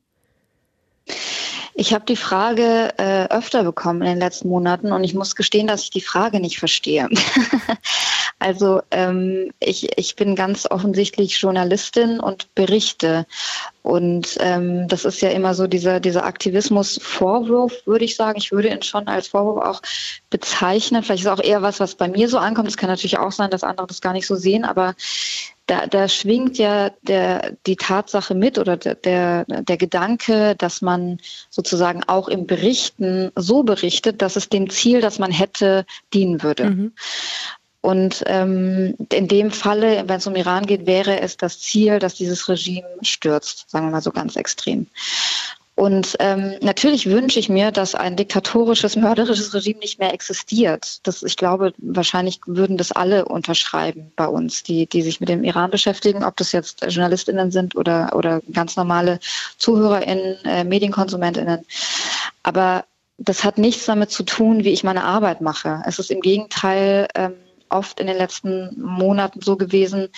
Ich 1.76 1.94
habe 1.94 2.06
die 2.06 2.16
Frage 2.16 2.94
äh, 2.98 3.28
öfter 3.28 3.66
bekommen 3.66 4.04
in 4.04 4.08
den 4.08 4.20
letzten 4.20 4.48
Monaten 4.48 4.94
und 4.94 5.04
ich 5.04 5.14
muss 5.14 5.36
gestehen, 5.36 5.68
dass 5.68 5.84
ich 5.84 5.90
die 5.90 6.00
Frage 6.00 6.40
nicht 6.40 6.60
verstehe. 6.60 7.10
also 8.44 8.82
ähm, 8.92 9.52
ich, 9.62 9.98
ich 9.98 10.18
bin 10.18 10.36
ganz 10.36 10.70
offensichtlich 10.70 11.40
Journalistin 11.40 12.20
und 12.20 12.54
berichte. 12.56 13.26
Und 13.84 14.38
ähm, 14.42 14.90
das 14.90 15.06
ist 15.06 15.22
ja 15.22 15.30
immer 15.30 15.54
so 15.54 15.66
dieser, 15.66 16.02
dieser 16.02 16.26
Aktivismus-Vorwurf, 16.26 17.74
würde 17.86 18.04
ich 18.04 18.18
sagen. 18.18 18.38
Ich 18.38 18.52
würde 18.52 18.68
ihn 18.68 18.82
schon 18.82 19.08
als 19.08 19.30
Vorwurf 19.30 19.64
auch 19.64 19.82
bezeichnen. 20.30 21.04
Vielleicht 21.04 21.24
ist 21.24 21.30
auch 21.30 21.42
eher 21.42 21.62
was, 21.62 21.80
was 21.80 21.96
bei 21.96 22.10
mir 22.10 22.28
so 22.28 22.38
ankommt. 22.38 22.68
Es 22.68 22.76
kann 22.76 22.90
natürlich 22.90 23.18
auch 23.18 23.32
sein, 23.32 23.50
dass 23.50 23.64
andere 23.64 23.88
das 23.88 24.02
gar 24.02 24.12
nicht 24.12 24.28
so 24.28 24.36
sehen, 24.36 24.66
aber 24.66 24.94
da, 25.68 25.88
da 25.88 26.10
schwingt 26.10 26.58
ja 26.58 26.92
der, 27.04 27.56
die 27.66 27.78
Tatsache 27.78 28.36
mit 28.36 28.58
oder 28.58 28.76
der, 28.76 28.96
der, 28.96 29.46
der 29.46 29.78
Gedanke, 29.78 30.56
dass 30.58 30.82
man 30.82 31.20
sozusagen 31.50 32.04
auch 32.04 32.28
im 32.28 32.46
Berichten 32.46 33.32
so 33.38 33.64
berichtet, 33.64 34.22
dass 34.22 34.36
es 34.36 34.50
dem 34.50 34.70
Ziel, 34.70 35.00
das 35.00 35.18
man 35.18 35.32
hätte, 35.32 35.86
dienen 36.14 36.44
würde. 36.44 36.66
Mhm. 36.66 36.94
Und 37.84 38.24
ähm, 38.28 38.96
in 39.12 39.28
dem 39.28 39.52
Falle, 39.52 40.06
wenn 40.08 40.16
es 40.16 40.26
um 40.26 40.38
Iran 40.38 40.66
geht, 40.66 40.86
wäre 40.86 41.20
es 41.20 41.36
das 41.36 41.60
Ziel, 41.60 42.00
dass 42.00 42.16
dieses 42.16 42.48
Regime 42.48 42.88
stürzt, 43.02 43.70
sagen 43.70 43.88
wir 43.88 43.92
mal 43.92 44.02
so 44.02 44.12
ganz 44.12 44.38
extrem. 44.38 44.88
Und 45.76 46.16
ähm, 46.20 46.54
natürlich 46.62 47.08
wünsche 47.10 47.40
ich 47.40 47.50
mir, 47.50 47.72
dass 47.72 47.94
ein 47.94 48.16
diktatorisches, 48.16 48.96
mörderisches 48.96 49.54
Regime 49.54 49.80
nicht 49.80 50.00
mehr 50.00 50.14
existiert. 50.14 51.06
Das, 51.06 51.24
ich 51.24 51.36
glaube, 51.36 51.74
wahrscheinlich 51.78 52.40
würden 52.46 52.78
das 52.78 52.94
alle 52.94 53.26
unterschreiben 53.26 54.14
bei 54.16 54.28
uns, 54.28 54.64
die, 54.64 54.86
die 54.86 55.02
sich 55.02 55.20
mit 55.20 55.28
dem 55.28 55.44
Iran 55.44 55.70
beschäftigen, 55.70 56.24
ob 56.24 56.38
das 56.38 56.54
jetzt 56.54 56.84
JournalistInnen 56.84 57.52
sind 57.52 57.76
oder, 57.76 58.16
oder 58.16 58.40
ganz 58.54 58.78
normale 58.78 59.20
ZuhörerInnen, 59.58 60.38
äh, 60.46 60.64
MedienkonsumentInnen. 60.64 61.66
Aber 62.44 62.86
das 63.18 63.44
hat 63.44 63.58
nichts 63.58 63.86
damit 63.86 64.10
zu 64.10 64.24
tun, 64.24 64.64
wie 64.64 64.72
ich 64.72 64.86
meine 64.86 65.04
Arbeit 65.04 65.42
mache. 65.42 65.82
Es 65.86 66.00
ist 66.00 66.12
im 66.12 66.22
Gegenteil 66.22 67.08
ähm, 67.16 67.34
oft 67.74 68.00
in 68.00 68.08
den 68.08 68.18
letzten 68.18 68.80
Monaten 68.80 69.42
so 69.42 69.58
gewesen, 69.58 70.10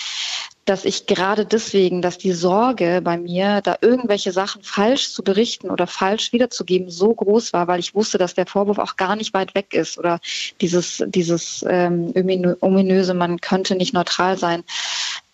dass 0.65 0.83
ich 0.83 1.05
gerade 1.05 1.45
deswegen, 1.45 2.01
dass 2.01 2.17
die 2.17 2.31
Sorge 2.31 3.01
bei 3.03 3.17
mir, 3.17 3.61
da 3.61 3.77
irgendwelche 3.81 4.31
Sachen 4.31 4.63
falsch 4.63 5.11
zu 5.11 5.23
berichten 5.23 5.69
oder 5.69 5.85
falsch 5.85 6.33
wiederzugeben, 6.33 6.89
so 6.89 7.13
groß 7.13 7.53
war, 7.53 7.67
weil 7.67 7.79
ich 7.79 7.93
wusste, 7.93 8.17
dass 8.17 8.33
der 8.33 8.47
Vorwurf 8.47 8.79
auch 8.79 8.95
gar 8.95 9.15
nicht 9.15 9.33
weit 9.35 9.53
weg 9.53 9.73
ist 9.73 9.97
oder 9.99 10.19
dieses, 10.61 11.03
dieses 11.07 11.63
ähm, 11.69 12.13
ominöse, 12.61 13.13
man 13.13 13.39
könnte 13.39 13.75
nicht 13.75 13.93
neutral 13.93 14.37
sein, 14.39 14.63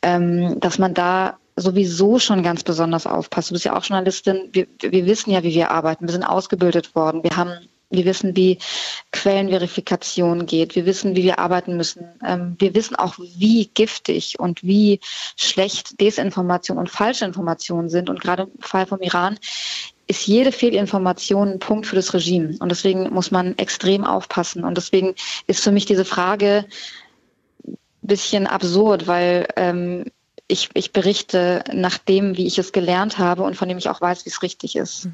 ähm, 0.02 0.60
dass 0.60 0.78
man 0.78 0.94
da 0.94 1.38
sowieso 1.56 2.20
schon 2.20 2.44
ganz 2.44 2.64
besonders 2.64 3.08
aufpasst. 3.08 3.52
Du 3.52 3.54
bist 3.54 3.66
ja 3.66 3.76
auch 3.76 3.84
Journalistin. 3.84 4.50
Wir, 4.52 4.68
wir 4.82 5.06
wissen 5.06 5.32
ja, 5.32 5.44
wie 5.44 5.54
wir 5.54 5.72
arbeiten. 5.72 6.08
Wir 6.08 6.14
sind 6.14 6.24
ausgebildet 6.24 6.94
worden. 6.96 7.24
Wir 7.24 7.36
haben 7.38 7.52
wir 7.92 8.06
wissen, 8.06 8.36
wie 8.36 8.58
Quellenverifikation 9.12 10.46
geht. 10.46 10.76
Wir 10.76 10.86
wissen, 10.86 11.16
wie 11.16 11.24
wir 11.24 11.40
arbeiten 11.40 11.78
müssen. 11.78 12.06
Ähm, 12.26 12.56
wir 12.58 12.74
wissen 12.74 12.96
auch, 12.96 13.16
wie 13.20 13.70
giftig 13.74 14.40
und 14.40 14.64
wie 14.64 15.00
schlecht 15.36 16.00
Desinformation 16.00 16.78
und 16.78 16.90
falsche 16.90 17.26
Informationen 17.26 17.90
sind. 17.90 18.10
Und 18.10 18.22
gerade 18.22 18.44
im 18.44 18.62
Fall 18.62 18.86
vom 18.86 19.02
Iran 19.02 19.38
ist 20.08 20.28
jede 20.28 20.52
Fehlinformation 20.52 21.50
ein 21.50 21.60
Punkt 21.60 21.86
für 21.86 21.96
das 21.96 22.14
Regime. 22.14 22.56
Und 22.60 22.70
deswegen 22.70 23.14
muss 23.14 23.32
man 23.32 23.58
extrem 23.58 24.04
aufpassen. 24.04 24.64
Und 24.64 24.76
deswegen 24.76 25.16
ist 25.48 25.64
für 25.64 25.72
mich 25.72 25.86
diese 25.86 26.06
Frage 26.06 26.66
ein 27.68 27.78
bisschen 28.02 28.48
absurd, 28.48 29.08
weil 29.08 29.48
ähm, 29.56 30.06
ich, 30.52 30.70
ich 30.74 30.92
berichte 30.92 31.64
nach 31.74 31.98
dem, 31.98 32.36
wie 32.36 32.46
ich 32.46 32.58
es 32.58 32.74
gelernt 32.74 33.18
habe 33.18 33.44
und 33.44 33.56
von 33.56 33.70
dem 33.70 33.78
ich 33.78 33.90
auch 33.90 34.02
weiß, 34.02 34.26
wie 34.26 34.30
es 34.30 34.44
richtig 34.44 34.76
ist. 34.76 35.08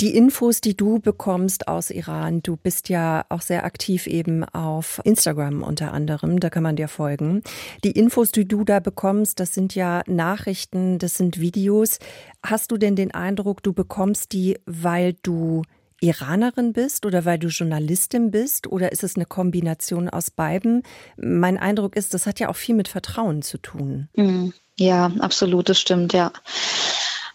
Die 0.00 0.16
Infos, 0.16 0.60
die 0.60 0.74
du 0.76 0.98
bekommst 0.98 1.68
aus 1.68 1.90
Iran, 1.90 2.42
du 2.42 2.56
bist 2.56 2.88
ja 2.88 3.26
auch 3.28 3.42
sehr 3.42 3.64
aktiv 3.64 4.06
eben 4.06 4.42
auf 4.44 5.00
Instagram 5.04 5.62
unter 5.62 5.92
anderem, 5.92 6.40
da 6.40 6.48
kann 6.48 6.62
man 6.62 6.76
dir 6.76 6.88
folgen. 6.88 7.42
Die 7.84 7.90
Infos, 7.90 8.32
die 8.32 8.48
du 8.48 8.64
da 8.64 8.80
bekommst, 8.80 9.38
das 9.38 9.52
sind 9.52 9.74
ja 9.74 10.02
Nachrichten, 10.06 10.98
das 10.98 11.14
sind 11.14 11.38
Videos. 11.38 11.98
Hast 12.42 12.72
du 12.72 12.78
denn 12.78 12.96
den 12.96 13.12
Eindruck, 13.12 13.62
du 13.62 13.74
bekommst 13.74 14.32
die, 14.32 14.58
weil 14.64 15.14
du 15.22 15.62
Iranerin 16.00 16.72
bist 16.72 17.04
oder 17.04 17.26
weil 17.26 17.38
du 17.38 17.48
Journalistin 17.48 18.30
bist 18.30 18.66
oder 18.66 18.92
ist 18.92 19.04
es 19.04 19.16
eine 19.16 19.26
Kombination 19.26 20.08
aus 20.08 20.30
beiden? 20.30 20.82
Mein 21.18 21.58
Eindruck 21.58 21.96
ist, 21.96 22.14
das 22.14 22.26
hat 22.26 22.40
ja 22.40 22.48
auch 22.48 22.56
viel 22.56 22.74
mit 22.74 22.88
Vertrauen 22.88 23.42
zu 23.42 23.58
tun. 23.58 24.08
Mhm. 24.16 24.54
Ja, 24.80 25.12
absolut, 25.18 25.68
das 25.68 25.78
stimmt, 25.78 26.14
ja. 26.14 26.32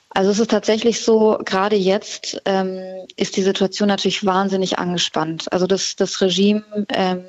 Also 0.10 0.32
es 0.32 0.40
ist 0.40 0.50
tatsächlich 0.50 1.04
so, 1.04 1.38
gerade 1.46 1.76
jetzt 1.76 2.42
ähm, 2.46 3.06
ist 3.18 3.38
die 3.38 3.44
Situation 3.44 3.88
natürlich 3.88 4.26
wahnsinnig 4.26 4.80
angespannt. 4.80 5.46
Also 5.54 5.68
das, 5.68 5.96
das 5.96 6.22
Regime 6.22 6.64
ähm, 6.90 7.24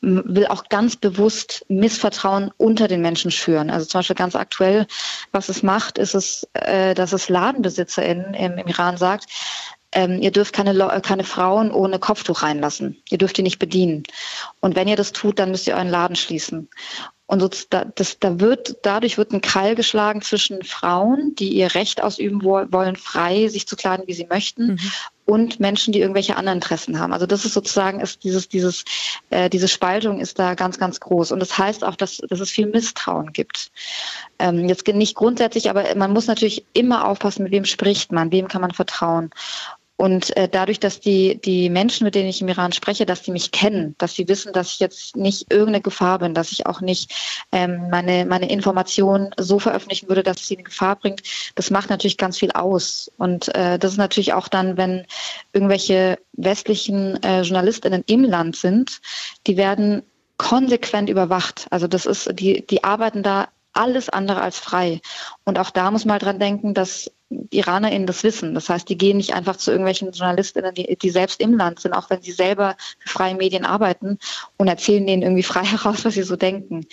will 0.00 0.46
auch 0.46 0.70
ganz 0.70 0.96
bewusst 0.96 1.66
Missvertrauen 1.68 2.50
unter 2.56 2.88
den 2.88 3.02
Menschen 3.02 3.30
schüren. 3.30 3.68
Also 3.68 3.84
zum 3.84 3.98
Beispiel 3.98 4.16
ganz 4.16 4.34
aktuell, 4.34 4.86
was 5.30 5.50
es 5.50 5.62
macht, 5.62 5.98
ist 5.98 6.14
es, 6.14 6.48
äh, 6.54 6.94
dass 6.94 7.12
es 7.12 7.28
LadenbesitzerInnen 7.28 8.32
im, 8.32 8.56
im 8.56 8.66
Iran 8.66 8.96
sagt, 8.96 9.26
ähm, 9.92 10.22
ihr 10.22 10.30
dürft 10.30 10.54
keine, 10.54 11.02
keine 11.02 11.24
Frauen 11.24 11.70
ohne 11.70 11.98
Kopftuch 11.98 12.42
reinlassen. 12.42 12.96
Ihr 13.10 13.18
dürft 13.18 13.36
die 13.36 13.42
nicht 13.42 13.58
bedienen. 13.58 14.04
Und 14.60 14.74
wenn 14.74 14.88
ihr 14.88 14.96
das 14.96 15.12
tut, 15.12 15.38
dann 15.38 15.50
müsst 15.50 15.66
ihr 15.66 15.74
euren 15.74 15.90
Laden 15.90 16.16
schließen. 16.16 16.70
Und 17.30 17.38
so, 17.38 17.48
da, 17.70 17.84
das, 17.84 18.18
da 18.18 18.40
wird, 18.40 18.78
dadurch 18.82 19.16
wird 19.16 19.30
ein 19.30 19.40
Keil 19.40 19.76
geschlagen 19.76 20.20
zwischen 20.20 20.64
Frauen, 20.64 21.36
die 21.36 21.50
ihr 21.50 21.76
Recht 21.76 22.02
ausüben 22.02 22.42
wollen, 22.42 22.96
frei 22.96 23.46
sich 23.46 23.68
zu 23.68 23.76
kleiden, 23.76 24.08
wie 24.08 24.14
sie 24.14 24.26
möchten, 24.26 24.72
mhm. 24.72 24.78
und 25.26 25.60
Menschen, 25.60 25.92
die 25.92 26.00
irgendwelche 26.00 26.36
anderen 26.36 26.56
Interessen 26.56 26.98
haben. 26.98 27.12
Also 27.12 27.26
das 27.26 27.44
ist 27.44 27.54
sozusagen 27.54 28.00
ist 28.00 28.24
dieses 28.24 28.48
dieses 28.48 28.84
äh, 29.30 29.48
diese 29.48 29.68
Spaltung 29.68 30.18
ist 30.18 30.40
da 30.40 30.54
ganz 30.54 30.76
ganz 30.80 30.98
groß 30.98 31.30
und 31.30 31.38
das 31.38 31.56
heißt 31.56 31.84
auch, 31.84 31.94
dass, 31.94 32.16
dass 32.16 32.40
es 32.40 32.50
viel 32.50 32.66
Misstrauen 32.66 33.32
gibt. 33.32 33.70
Ähm, 34.40 34.68
jetzt 34.68 34.84
nicht 34.88 35.14
grundsätzlich, 35.14 35.70
aber 35.70 35.94
man 35.94 36.12
muss 36.12 36.26
natürlich 36.26 36.64
immer 36.72 37.06
aufpassen, 37.06 37.44
mit 37.44 37.52
wem 37.52 37.64
spricht 37.64 38.10
man, 38.10 38.32
wem 38.32 38.48
kann 38.48 38.60
man 38.60 38.72
vertrauen. 38.72 39.30
Und 40.00 40.34
äh, 40.38 40.48
dadurch, 40.48 40.80
dass 40.80 40.98
die, 40.98 41.38
die 41.42 41.68
Menschen, 41.68 42.06
mit 42.06 42.14
denen 42.14 42.30
ich 42.30 42.40
im 42.40 42.48
Iran 42.48 42.72
spreche, 42.72 43.04
dass 43.04 43.20
die 43.20 43.32
mich 43.32 43.52
kennen, 43.52 43.94
dass 43.98 44.14
sie 44.14 44.28
wissen, 44.28 44.54
dass 44.54 44.72
ich 44.72 44.80
jetzt 44.80 45.14
nicht 45.14 45.52
irgendeine 45.52 45.82
Gefahr 45.82 46.20
bin, 46.20 46.32
dass 46.32 46.52
ich 46.52 46.64
auch 46.64 46.80
nicht 46.80 47.12
ähm, 47.52 47.90
meine, 47.90 48.24
meine 48.24 48.50
Informationen 48.50 49.28
so 49.38 49.58
veröffentlichen 49.58 50.08
würde, 50.08 50.22
dass 50.22 50.46
sie 50.46 50.54
in 50.54 50.64
Gefahr 50.64 50.96
bringt, 50.96 51.20
das 51.54 51.70
macht 51.70 51.90
natürlich 51.90 52.16
ganz 52.16 52.38
viel 52.38 52.50
aus. 52.52 53.12
Und 53.18 53.54
äh, 53.54 53.78
das 53.78 53.92
ist 53.92 53.98
natürlich 53.98 54.32
auch 54.32 54.48
dann, 54.48 54.78
wenn 54.78 55.04
irgendwelche 55.52 56.18
westlichen 56.32 57.22
äh, 57.22 57.42
JournalistInnen 57.42 58.02
im 58.06 58.24
Land 58.24 58.56
sind, 58.56 59.02
die 59.46 59.58
werden 59.58 60.02
konsequent 60.38 61.10
überwacht. 61.10 61.66
Also 61.68 61.86
das 61.86 62.06
ist, 62.06 62.30
die, 62.38 62.66
die 62.66 62.84
arbeiten 62.84 63.22
da 63.22 63.48
alles 63.74 64.08
andere 64.08 64.40
als 64.40 64.58
frei. 64.58 65.02
Und 65.44 65.58
auch 65.58 65.68
da 65.68 65.90
muss 65.90 66.06
man 66.06 66.12
halt 66.14 66.22
dran 66.22 66.38
denken, 66.38 66.72
dass 66.72 67.10
IranerInnen 67.50 68.06
das 68.06 68.24
wissen. 68.24 68.54
Das 68.54 68.68
heißt, 68.68 68.88
die 68.88 68.98
gehen 68.98 69.16
nicht 69.16 69.34
einfach 69.34 69.56
zu 69.56 69.70
irgendwelchen 69.70 70.12
JournalistInnen, 70.12 70.74
die, 70.74 70.96
die 70.96 71.10
selbst 71.10 71.40
im 71.40 71.56
Land 71.56 71.80
sind, 71.80 71.92
auch 71.92 72.10
wenn 72.10 72.22
sie 72.22 72.32
selber 72.32 72.76
für 72.98 73.08
freie 73.08 73.34
Medien 73.34 73.64
arbeiten 73.64 74.18
und 74.56 74.68
erzählen 74.68 75.06
denen 75.06 75.22
irgendwie 75.22 75.42
frei 75.42 75.64
heraus, 75.64 76.04
was 76.04 76.14
sie 76.14 76.22
so 76.22 76.36
denken. 76.36 76.86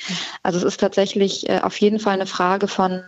Also 0.43 0.59
es 0.59 0.63
ist 0.63 0.79
tatsächlich 0.79 1.49
äh, 1.49 1.59
auf 1.59 1.79
jeden 1.79 1.99
Fall 1.99 2.13
eine 2.13 2.27
Frage 2.27 2.67
von 2.67 3.03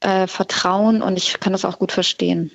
äh, 0.00 0.26
Vertrauen 0.26 1.02
und 1.02 1.16
ich 1.16 1.40
kann 1.40 1.52
das 1.52 1.64
auch 1.64 1.78
gut 1.78 1.92
verstehen. 1.92 2.50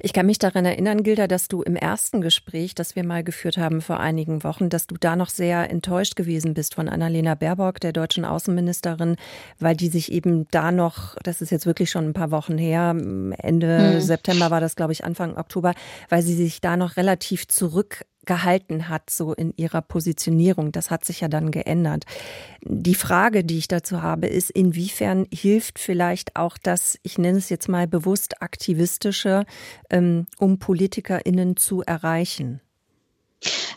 Ich 0.00 0.12
kann 0.12 0.26
mich 0.26 0.38
daran 0.38 0.64
erinnern, 0.64 1.02
Gilda, 1.02 1.26
dass 1.26 1.48
du 1.48 1.62
im 1.62 1.76
ersten 1.76 2.20
Gespräch, 2.20 2.74
das 2.74 2.96
wir 2.96 3.04
mal 3.04 3.24
geführt 3.24 3.58
haben 3.58 3.80
vor 3.80 4.00
einigen 4.00 4.44
Wochen, 4.44 4.68
dass 4.68 4.86
du 4.86 4.96
da 4.98 5.16
noch 5.16 5.28
sehr 5.28 5.70
enttäuscht 5.70 6.16
gewesen 6.16 6.54
bist 6.54 6.74
von 6.74 6.88
Annalena 6.88 7.34
Baerbock, 7.34 7.80
der 7.80 7.92
deutschen 7.92 8.24
Außenministerin, 8.24 9.16
weil 9.58 9.76
die 9.76 9.88
sich 9.88 10.12
eben 10.12 10.46
da 10.50 10.72
noch, 10.72 11.16
das 11.22 11.42
ist 11.42 11.50
jetzt 11.50 11.66
wirklich 11.66 11.90
schon 11.90 12.08
ein 12.08 12.14
paar 12.14 12.30
Wochen 12.30 12.58
her, 12.58 12.90
Ende 12.90 13.94
hm. 13.94 14.00
September 14.00 14.50
war 14.50 14.60
das, 14.60 14.76
glaube 14.76 14.92
ich, 14.92 15.04
Anfang 15.04 15.36
Oktober, 15.36 15.74
weil 16.08 16.22
sie 16.22 16.34
sich 16.34 16.60
da 16.60 16.76
noch 16.76 16.96
relativ 16.96 17.48
zurück 17.48 18.04
gehalten 18.26 18.88
hat, 18.88 19.10
so 19.10 19.32
in 19.32 19.52
ihrer 19.56 19.82
Positionierung. 19.82 20.72
Das 20.72 20.90
hat 20.90 21.04
sich 21.04 21.20
ja 21.20 21.28
dann 21.28 21.50
geändert. 21.50 22.04
Die 22.62 22.94
Frage, 22.94 23.44
die 23.44 23.58
ich 23.58 23.68
dazu 23.68 24.02
habe, 24.02 24.26
ist, 24.26 24.50
inwiefern 24.50 25.26
hilft 25.32 25.78
vielleicht 25.78 26.36
auch 26.36 26.58
das, 26.58 26.98
ich 27.02 27.18
nenne 27.18 27.38
es 27.38 27.48
jetzt 27.48 27.68
mal 27.68 27.86
bewusst 27.86 28.42
aktivistische, 28.42 29.46
ähm, 29.90 30.26
um 30.38 30.58
PolitikerInnen 30.58 31.56
zu 31.56 31.82
erreichen? 31.82 32.60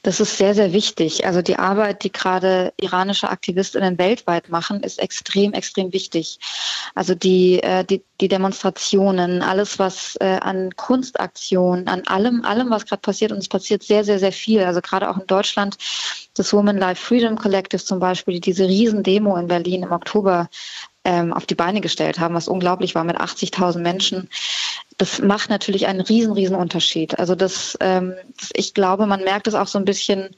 Das 0.04 0.20
ist 0.20 0.38
sehr, 0.38 0.56
sehr 0.56 0.72
wichtig. 0.72 1.26
Also 1.26 1.42
die 1.42 1.58
Arbeit, 1.58 2.04
die 2.04 2.12
gerade 2.12 2.74
iranische 2.80 3.30
Aktivistinnen 3.30 3.98
weltweit 3.98 4.50
machen, 4.50 4.82
ist 4.82 5.00
extrem, 5.00 5.54
extrem 5.54 5.92
wichtig. 5.92 6.40
Also 6.96 7.16
die, 7.16 7.62
äh, 7.62 7.84
die, 7.84 8.02
die 8.22 8.30
Demonstrationen, 8.30 9.42
alles, 9.42 9.78
was 9.78 10.16
äh, 10.22 10.40
an 10.42 10.76
Kunstaktionen, 10.76 11.88
an 11.88 12.08
allem, 12.08 12.46
allem, 12.46 12.70
was 12.70 12.86
gerade 12.86 13.02
passiert, 13.02 13.32
und 13.32 13.40
es 13.40 13.50
passiert 13.50 13.84
sehr, 13.84 14.04
sehr, 14.04 14.20
sehr 14.20 14.32
viel. 14.32 14.64
Also 14.64 14.82
gerade 14.82 15.10
auch 15.10 15.18
in 15.18 15.28
Deutschland, 15.28 15.78
das 16.36 16.54
Women 16.54 16.78
Life 16.78 17.06
Freedom 17.06 17.38
Collective 17.38 17.84
zum 17.84 18.00
Beispiel, 18.00 18.36
die 18.36 18.42
diese 18.42 18.68
Riesendemo 18.68 19.36
in 19.36 19.48
Berlin 19.48 19.84
im 19.84 19.92
Oktober 19.92 20.50
ähm, 21.04 21.34
auf 21.34 21.46
die 21.46 21.56
Beine 21.56 21.82
gestellt 21.82 22.20
haben, 22.20 22.36
was 22.36 22.48
unglaublich 22.48 22.96
war 22.96 23.04
mit 23.04 23.18
80.000 23.18 23.80
Menschen 23.80 24.30
das 25.00 25.20
macht 25.20 25.50
natürlich 25.50 25.88
einen 25.88 26.02
riesen, 26.02 26.34
riesen 26.34 26.58
Unterschied. 26.58 27.18
Also 27.18 27.34
das, 27.34 27.78
ähm, 27.80 28.14
ich 28.54 28.74
glaube, 28.74 29.06
man 29.06 29.24
merkt 29.24 29.48
es 29.48 29.56
auch 29.56 29.68
so 29.68 29.80
ein 29.80 29.86
bisschen, 29.86 30.36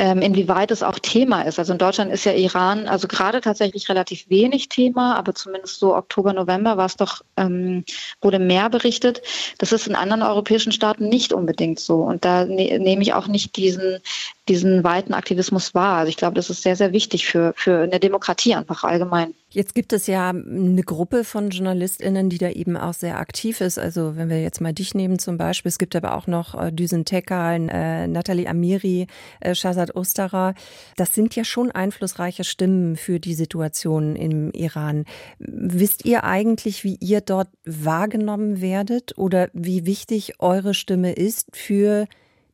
ähm, 0.00 0.20
inwieweit 0.20 0.72
es 0.72 0.82
auch 0.82 0.98
Thema 0.98 1.42
ist. 1.42 1.60
Also 1.60 1.72
in 1.72 1.78
Deutschland 1.78 2.12
ist 2.12 2.24
ja 2.24 2.32
Iran, 2.32 2.88
also 2.88 3.06
gerade 3.06 3.40
tatsächlich 3.40 3.88
relativ 3.88 4.28
wenig 4.28 4.68
Thema, 4.68 5.14
aber 5.14 5.36
zumindest 5.36 5.78
so 5.78 5.94
Oktober, 5.94 6.32
November 6.32 6.76
war 6.76 6.86
es 6.86 6.96
doch, 6.96 7.22
ähm, 7.36 7.84
wurde 8.20 8.40
mehr 8.40 8.68
berichtet. 8.68 9.22
Das 9.58 9.70
ist 9.70 9.86
in 9.86 9.94
anderen 9.94 10.22
europäischen 10.22 10.72
Staaten 10.72 11.08
nicht 11.08 11.32
unbedingt 11.32 11.78
so. 11.78 11.98
Und 11.98 12.24
da 12.24 12.44
ne 12.44 12.80
nehme 12.80 13.02
ich 13.02 13.14
auch 13.14 13.28
nicht 13.28 13.54
diesen, 13.54 14.00
diesen 14.48 14.82
weiten 14.82 15.14
Aktivismus 15.14 15.72
wahr. 15.72 15.98
Also 15.98 16.08
ich 16.08 16.16
glaube, 16.16 16.34
das 16.34 16.50
ist 16.50 16.64
sehr, 16.64 16.74
sehr 16.74 16.92
wichtig 16.92 17.26
für, 17.26 17.54
für 17.56 17.82
eine 17.82 18.00
Demokratie 18.00 18.56
einfach 18.56 18.82
allgemein. 18.82 19.34
Jetzt 19.54 19.76
gibt 19.76 19.92
es 19.92 20.08
ja 20.08 20.30
eine 20.30 20.82
Gruppe 20.82 21.22
von 21.22 21.50
JournalistInnen, 21.50 22.28
die 22.28 22.38
da 22.38 22.50
eben 22.50 22.76
auch 22.76 22.92
sehr 22.92 23.20
aktiv 23.20 23.60
ist. 23.60 23.78
Also 23.78 24.16
wenn 24.16 24.28
wir 24.28 24.42
jetzt 24.42 24.60
mal 24.60 24.72
dich 24.72 24.94
nehmen 24.94 25.20
zum 25.20 25.38
Beispiel. 25.38 25.68
Es 25.68 25.78
gibt 25.78 25.94
aber 25.94 26.16
auch 26.16 26.26
noch 26.26 26.60
äh, 26.60 26.72
Düsen 26.72 27.04
Tekal, 27.04 27.68
äh, 27.70 28.08
Nathalie 28.08 28.48
Amiri, 28.48 29.06
äh, 29.38 29.54
Shazad 29.54 29.94
Osterer. 29.94 30.54
Das 30.96 31.14
sind 31.14 31.36
ja 31.36 31.44
schon 31.44 31.70
einflussreiche 31.70 32.42
Stimmen 32.42 32.96
für 32.96 33.20
die 33.20 33.34
Situation 33.34 34.16
im 34.16 34.50
Iran. 34.50 35.04
Wisst 35.38 36.04
ihr 36.04 36.24
eigentlich, 36.24 36.82
wie 36.82 36.96
ihr 37.00 37.20
dort 37.20 37.48
wahrgenommen 37.64 38.60
werdet 38.60 39.16
oder 39.16 39.50
wie 39.52 39.86
wichtig 39.86 40.40
eure 40.40 40.74
Stimme 40.74 41.12
ist 41.12 41.46
für 41.56 42.08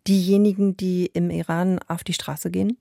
diejenigen, 0.07 0.77
die 0.77 1.07
im 1.07 1.31
Iran 1.31 1.79
auf 1.89 2.05
die 2.05 2.13
Straße 2.13 2.51
gehen? 2.51 2.77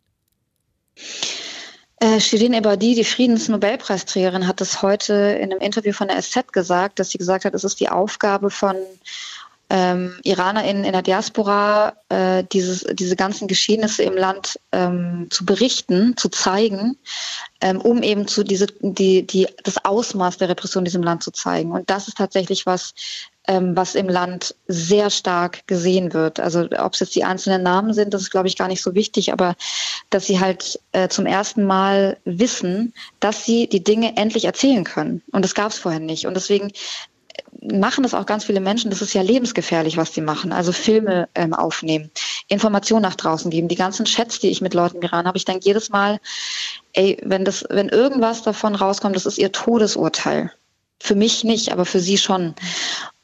Äh, 2.02 2.22
Shirin 2.22 2.54
Ebadi, 2.54 2.96
die 2.96 3.04
Friedensnobelpreisträgerin, 3.04 4.48
hat 4.48 4.62
es 4.62 4.82
heute 4.82 5.14
in 5.14 5.52
einem 5.52 5.60
Interview 5.60 5.92
von 5.92 6.08
der 6.08 6.22
SZ 6.22 6.54
gesagt, 6.54 7.00
dass 7.00 7.10
sie 7.10 7.18
gesagt 7.18 7.44
hat, 7.44 7.54
es 7.54 7.66
ist 7.66 7.80
die 7.82 7.90
Aufgabe 7.90 8.50
von 8.50 8.78
ähm, 9.70 10.18
IranerInnen 10.24 10.86
in 10.86 10.94
der 10.94 11.02
Diaspora, 11.02 11.94
äh, 12.08 12.44
dieses, 12.52 12.86
diese 12.94 13.16
ganzen 13.16 13.48
Geschehnisse 13.48 14.04
im 14.04 14.16
Land 14.16 14.60
ähm, 14.72 15.28
zu 15.30 15.46
berichten, 15.46 16.16
zu 16.18 16.30
zeigen, 16.30 16.98
ähm, 17.62 17.80
um 17.82 18.02
eben 18.02 18.28
zu 18.28 18.44
diese, 18.44 18.68
die, 18.80 19.28
die, 19.28 19.48
das 19.64 19.84
Ausmaß 19.84 20.38
der 20.38 20.50
Repression 20.50 20.82
in 20.82 20.86
diesem 20.86 21.04
Land 21.04 21.22
zu 21.22 21.32
zeigen. 21.32 21.72
Und 21.72 21.90
das 21.90 22.08
ist 22.08 22.18
tatsächlich 22.18 22.66
was, 22.66 22.94
ähm, 23.50 23.76
was 23.76 23.96
im 23.96 24.08
Land 24.08 24.56
sehr 24.68 25.10
stark 25.10 25.66
gesehen 25.66 26.14
wird. 26.14 26.40
Also 26.40 26.68
ob 26.78 26.94
es 26.94 27.00
jetzt 27.00 27.16
die 27.16 27.24
einzelnen 27.24 27.64
Namen 27.64 27.96
sind, 27.96 28.14
das 28.14 28.22
ist, 28.22 28.30
glaube 28.30 28.48
ich, 28.48 28.56
gar 28.56 28.68
nicht 28.68 28.84
so 28.84 28.94
wichtig, 28.94 29.34
aber 29.34 29.56
dass 30.12 30.28
sie 30.28 30.40
halt 30.40 30.80
äh, 30.92 31.10
zum 31.10 31.26
ersten 31.26 31.66
Mal 31.66 32.18
wissen, 32.26 32.94
dass 33.20 33.46
sie 33.46 33.68
die 33.68 33.84
Dinge 33.84 34.16
endlich 34.18 34.46
erzählen 34.46 34.84
können. 34.84 35.24
Und 35.32 35.44
das 35.44 35.56
gab 35.56 35.72
es 35.72 35.80
vorher 35.80 36.00
nicht. 36.00 36.28
Und 36.28 36.36
deswegen 36.36 36.70
äh, 36.70 37.76
machen 37.76 38.04
das 38.04 38.14
auch 38.14 38.28
ganz 38.28 38.46
viele 38.46 38.60
Menschen. 38.60 38.92
Das 38.92 39.02
ist 39.02 39.16
ja 39.16 39.24
lebensgefährlich, 39.24 39.98
was 39.98 40.14
sie 40.14 40.22
machen. 40.22 40.52
Also 40.52 40.72
Filme 40.72 41.28
ähm, 41.34 41.56
aufnehmen, 41.56 42.12
Informationen 42.50 43.02
nach 43.02 43.16
draußen 43.16 43.50
geben. 43.50 43.68
Die 43.68 43.76
ganzen 43.76 44.06
Chats, 44.06 44.40
die 44.40 44.50
ich 44.50 44.62
mit 44.62 44.76
Leuten 44.76 44.98
im 44.98 45.04
Iran 45.04 45.26
habe, 45.26 45.40
ich 45.40 45.46
denke 45.46 45.66
jedes 45.66 45.90
Mal, 45.90 46.20
ey, 46.94 47.18
wenn 47.24 47.46
das, 47.46 47.66
wenn 47.68 47.90
irgendwas 47.90 48.44
davon 48.44 48.76
rauskommt, 48.76 49.16
das 49.16 49.26
ist 49.26 49.40
ihr 49.40 49.52
Todesurteil. 49.52 50.52
Für 51.02 51.16
mich 51.16 51.44
nicht, 51.44 51.72
aber 51.72 51.86
für 51.86 52.00
sie 52.00 52.18
schon. 52.18 52.54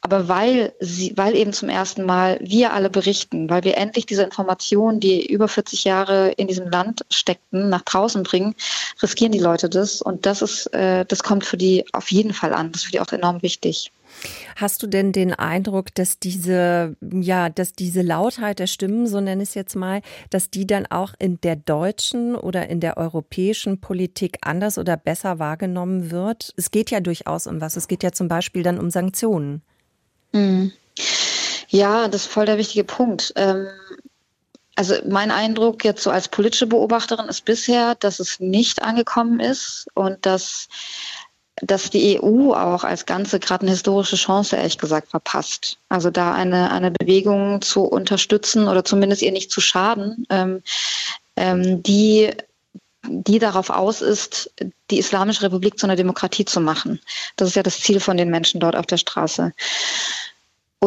Aber 0.06 0.28
weil 0.28 0.72
sie, 0.78 1.14
weil 1.16 1.34
eben 1.34 1.52
zum 1.52 1.68
ersten 1.68 2.04
Mal 2.04 2.38
wir 2.40 2.72
alle 2.72 2.90
berichten, 2.90 3.50
weil 3.50 3.64
wir 3.64 3.76
endlich 3.76 4.06
diese 4.06 4.22
Informationen, 4.22 5.00
die 5.00 5.26
über 5.26 5.48
40 5.48 5.82
Jahre 5.82 6.30
in 6.36 6.46
diesem 6.46 6.70
Land 6.70 7.04
steckten, 7.10 7.70
nach 7.70 7.82
draußen 7.82 8.22
bringen, 8.22 8.54
riskieren 9.02 9.32
die 9.32 9.40
Leute 9.40 9.68
das. 9.68 10.00
Und 10.02 10.24
das 10.24 10.42
ist, 10.42 10.72
äh, 10.72 11.04
das 11.06 11.24
kommt 11.24 11.44
für 11.44 11.56
die 11.56 11.86
auf 11.92 12.12
jeden 12.12 12.32
Fall 12.32 12.54
an. 12.54 12.70
Das 12.70 12.82
ist 12.82 12.84
für 12.86 12.92
die 12.92 13.00
auch 13.00 13.10
enorm 13.10 13.42
wichtig. 13.42 13.90
Hast 14.54 14.84
du 14.84 14.86
denn 14.86 15.10
den 15.10 15.34
Eindruck, 15.34 15.92
dass 15.92 16.20
diese, 16.20 16.94
ja, 17.00 17.48
dass 17.48 17.72
diese 17.72 18.02
Lautheit 18.02 18.60
der 18.60 18.68
Stimmen, 18.68 19.08
so 19.08 19.20
nenne 19.20 19.42
ich 19.42 19.48
es 19.48 19.54
jetzt 19.56 19.74
mal, 19.74 20.02
dass 20.30 20.50
die 20.50 20.68
dann 20.68 20.86
auch 20.86 21.14
in 21.18 21.40
der 21.40 21.56
deutschen 21.56 22.36
oder 22.36 22.68
in 22.68 22.78
der 22.78 22.96
europäischen 22.96 23.80
Politik 23.80 24.38
anders 24.42 24.78
oder 24.78 24.96
besser 24.96 25.40
wahrgenommen 25.40 26.12
wird? 26.12 26.54
Es 26.56 26.70
geht 26.70 26.92
ja 26.92 27.00
durchaus 27.00 27.48
um 27.48 27.60
was. 27.60 27.74
Es 27.74 27.88
geht 27.88 28.04
ja 28.04 28.12
zum 28.12 28.28
Beispiel 28.28 28.62
dann 28.62 28.78
um 28.78 28.90
Sanktionen. 28.90 29.62
Mhm. 30.36 30.72
Ja, 31.68 32.08
das 32.08 32.22
ist 32.22 32.32
voll 32.32 32.46
der 32.46 32.58
wichtige 32.58 32.84
Punkt. 32.84 33.32
Ähm 33.36 33.68
also 34.78 34.94
mein 35.08 35.30
Eindruck 35.30 35.84
jetzt 35.84 36.02
so 36.02 36.10
als 36.10 36.28
politische 36.28 36.66
Beobachterin 36.66 37.28
ist 37.28 37.46
bisher, 37.46 37.94
dass 37.94 38.20
es 38.20 38.40
nicht 38.40 38.82
angekommen 38.82 39.40
ist 39.40 39.86
und 39.94 40.24
dass 40.26 40.68
dass 41.62 41.88
die 41.88 42.20
EU 42.20 42.52
auch 42.52 42.84
als 42.84 43.06
Ganze 43.06 43.40
gerade 43.40 43.62
eine 43.62 43.70
historische 43.70 44.16
Chance, 44.16 44.56
ehrlich 44.56 44.76
gesagt, 44.76 45.08
verpasst. 45.08 45.78
Also 45.88 46.10
da 46.10 46.34
eine, 46.34 46.70
eine 46.70 46.90
Bewegung 46.90 47.62
zu 47.62 47.84
unterstützen 47.84 48.68
oder 48.68 48.84
zumindest 48.84 49.22
ihr 49.22 49.32
nicht 49.32 49.50
zu 49.50 49.62
schaden, 49.62 50.26
ähm, 50.28 50.62
ähm, 51.36 51.82
die, 51.82 52.30
die 53.04 53.38
darauf 53.38 53.70
aus 53.70 54.02
ist, 54.02 54.50
die 54.90 54.98
Islamische 54.98 55.44
Republik 55.44 55.78
zu 55.78 55.86
einer 55.86 55.96
Demokratie 55.96 56.44
zu 56.44 56.60
machen. 56.60 57.00
Das 57.36 57.48
ist 57.48 57.54
ja 57.54 57.62
das 57.62 57.80
Ziel 57.80 58.00
von 58.00 58.18
den 58.18 58.28
Menschen 58.28 58.60
dort 58.60 58.76
auf 58.76 58.84
der 58.84 58.98
Straße. 58.98 59.54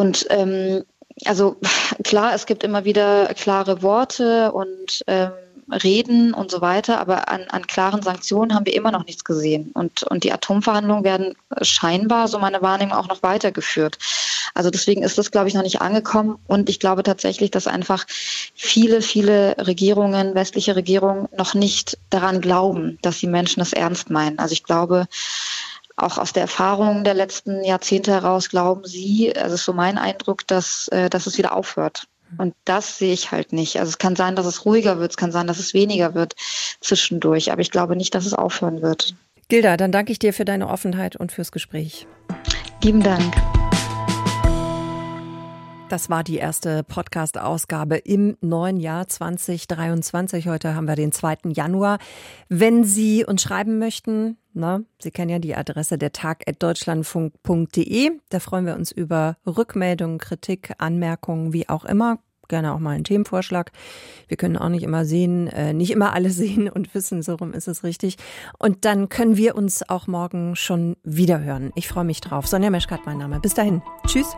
Und 0.00 0.26
ähm, 0.30 0.82
also 1.26 1.56
klar, 2.04 2.34
es 2.34 2.46
gibt 2.46 2.64
immer 2.64 2.86
wieder 2.86 3.34
klare 3.34 3.82
Worte 3.82 4.50
und 4.52 5.02
ähm, 5.06 5.32
reden 5.70 6.32
und 6.32 6.50
so 6.50 6.62
weiter, 6.62 6.98
aber 7.00 7.28
an, 7.28 7.42
an 7.50 7.66
klaren 7.66 8.02
Sanktionen 8.02 8.54
haben 8.54 8.64
wir 8.64 8.74
immer 8.74 8.90
noch 8.90 9.04
nichts 9.04 9.24
gesehen. 9.24 9.70
Und, 9.74 10.02
und 10.04 10.24
die 10.24 10.32
Atomverhandlungen 10.32 11.04
werden 11.04 11.34
scheinbar, 11.60 12.28
so 12.28 12.38
meine 12.38 12.62
Wahrnehmung, 12.62 12.96
auch 12.96 13.08
noch 13.08 13.22
weitergeführt. 13.22 13.98
Also 14.54 14.70
deswegen 14.70 15.02
ist 15.02 15.18
das, 15.18 15.30
glaube 15.30 15.48
ich, 15.48 15.54
noch 15.54 15.62
nicht 15.62 15.82
angekommen. 15.82 16.38
Und 16.48 16.70
ich 16.70 16.80
glaube 16.80 17.02
tatsächlich, 17.02 17.50
dass 17.50 17.66
einfach 17.66 18.06
viele, 18.54 19.02
viele 19.02 19.54
Regierungen, 19.58 20.34
westliche 20.34 20.74
Regierungen, 20.74 21.28
noch 21.36 21.54
nicht 21.54 21.98
daran 22.08 22.40
glauben, 22.40 22.98
dass 23.02 23.18
die 23.18 23.28
Menschen 23.28 23.60
es 23.60 23.74
ernst 23.74 24.08
meinen. 24.10 24.38
Also 24.38 24.54
ich 24.54 24.64
glaube, 24.64 25.06
auch 26.02 26.18
aus 26.18 26.32
der 26.32 26.42
Erfahrung 26.42 27.04
der 27.04 27.14
letzten 27.14 27.64
Jahrzehnte 27.64 28.12
heraus 28.12 28.48
glauben 28.48 28.84
sie, 28.84 29.34
also 29.36 29.54
ist 29.54 29.64
so 29.64 29.72
mein 29.72 29.98
Eindruck, 29.98 30.46
dass, 30.46 30.88
äh, 30.88 31.10
dass 31.10 31.26
es 31.26 31.38
wieder 31.38 31.54
aufhört. 31.54 32.06
Und 32.38 32.54
das 32.64 32.98
sehe 32.98 33.12
ich 33.12 33.32
halt 33.32 33.52
nicht. 33.52 33.78
Also 33.80 33.90
es 33.90 33.98
kann 33.98 34.14
sein, 34.14 34.36
dass 34.36 34.46
es 34.46 34.64
ruhiger 34.64 34.98
wird, 34.98 35.12
es 35.12 35.16
kann 35.16 35.32
sein, 35.32 35.46
dass 35.46 35.58
es 35.58 35.74
weniger 35.74 36.14
wird 36.14 36.34
zwischendurch, 36.80 37.50
aber 37.50 37.60
ich 37.60 37.70
glaube 37.70 37.96
nicht, 37.96 38.14
dass 38.14 38.26
es 38.26 38.34
aufhören 38.34 38.82
wird. 38.82 39.14
Gilda, 39.48 39.76
dann 39.76 39.90
danke 39.90 40.12
ich 40.12 40.20
dir 40.20 40.32
für 40.32 40.44
deine 40.44 40.68
Offenheit 40.68 41.16
und 41.16 41.32
fürs 41.32 41.50
Gespräch. 41.50 42.06
Lieben 42.82 43.02
Dank. 43.02 43.34
Das 45.90 46.08
war 46.08 46.22
die 46.22 46.36
erste 46.36 46.84
Podcast-Ausgabe 46.84 47.96
im 47.96 48.36
neuen 48.40 48.76
Jahr 48.76 49.08
2023. 49.08 50.46
Heute 50.46 50.76
haben 50.76 50.86
wir 50.86 50.94
den 50.94 51.10
2. 51.10 51.38
Januar. 51.48 51.98
Wenn 52.48 52.84
Sie 52.84 53.24
uns 53.24 53.42
schreiben 53.42 53.80
möchten, 53.80 54.36
na, 54.52 54.82
Sie 55.00 55.10
kennen 55.10 55.30
ja 55.30 55.40
die 55.40 55.56
Adresse 55.56 55.98
der 55.98 56.12
tag.deutschlandfunk.de. 56.12 58.12
Da 58.28 58.38
freuen 58.38 58.66
wir 58.66 58.76
uns 58.76 58.92
über 58.92 59.36
Rückmeldungen, 59.44 60.18
Kritik, 60.18 60.74
Anmerkungen, 60.78 61.52
wie 61.52 61.68
auch 61.68 61.84
immer. 61.84 62.20
Gerne 62.46 62.72
auch 62.72 62.78
mal 62.78 62.90
einen 62.90 63.02
Themenvorschlag. 63.02 63.72
Wir 64.28 64.36
können 64.36 64.56
auch 64.56 64.68
nicht 64.68 64.84
immer 64.84 65.04
sehen, 65.04 65.48
äh, 65.48 65.72
nicht 65.72 65.90
immer 65.90 66.12
alles 66.12 66.36
sehen 66.36 66.68
und 66.68 66.94
wissen, 66.94 67.22
so 67.22 67.34
rum 67.34 67.52
ist 67.52 67.66
es 67.66 67.82
richtig. 67.82 68.16
Und 68.60 68.84
dann 68.84 69.08
können 69.08 69.36
wir 69.36 69.56
uns 69.56 69.90
auch 69.90 70.06
morgen 70.06 70.54
schon 70.54 70.94
wieder 71.02 71.40
hören. 71.40 71.72
Ich 71.74 71.88
freue 71.88 72.04
mich 72.04 72.20
drauf. 72.20 72.46
Sonja 72.46 72.70
Meschkat, 72.70 73.06
mein 73.06 73.18
Name. 73.18 73.40
Bis 73.40 73.54
dahin. 73.54 73.82
Tschüss. 74.06 74.36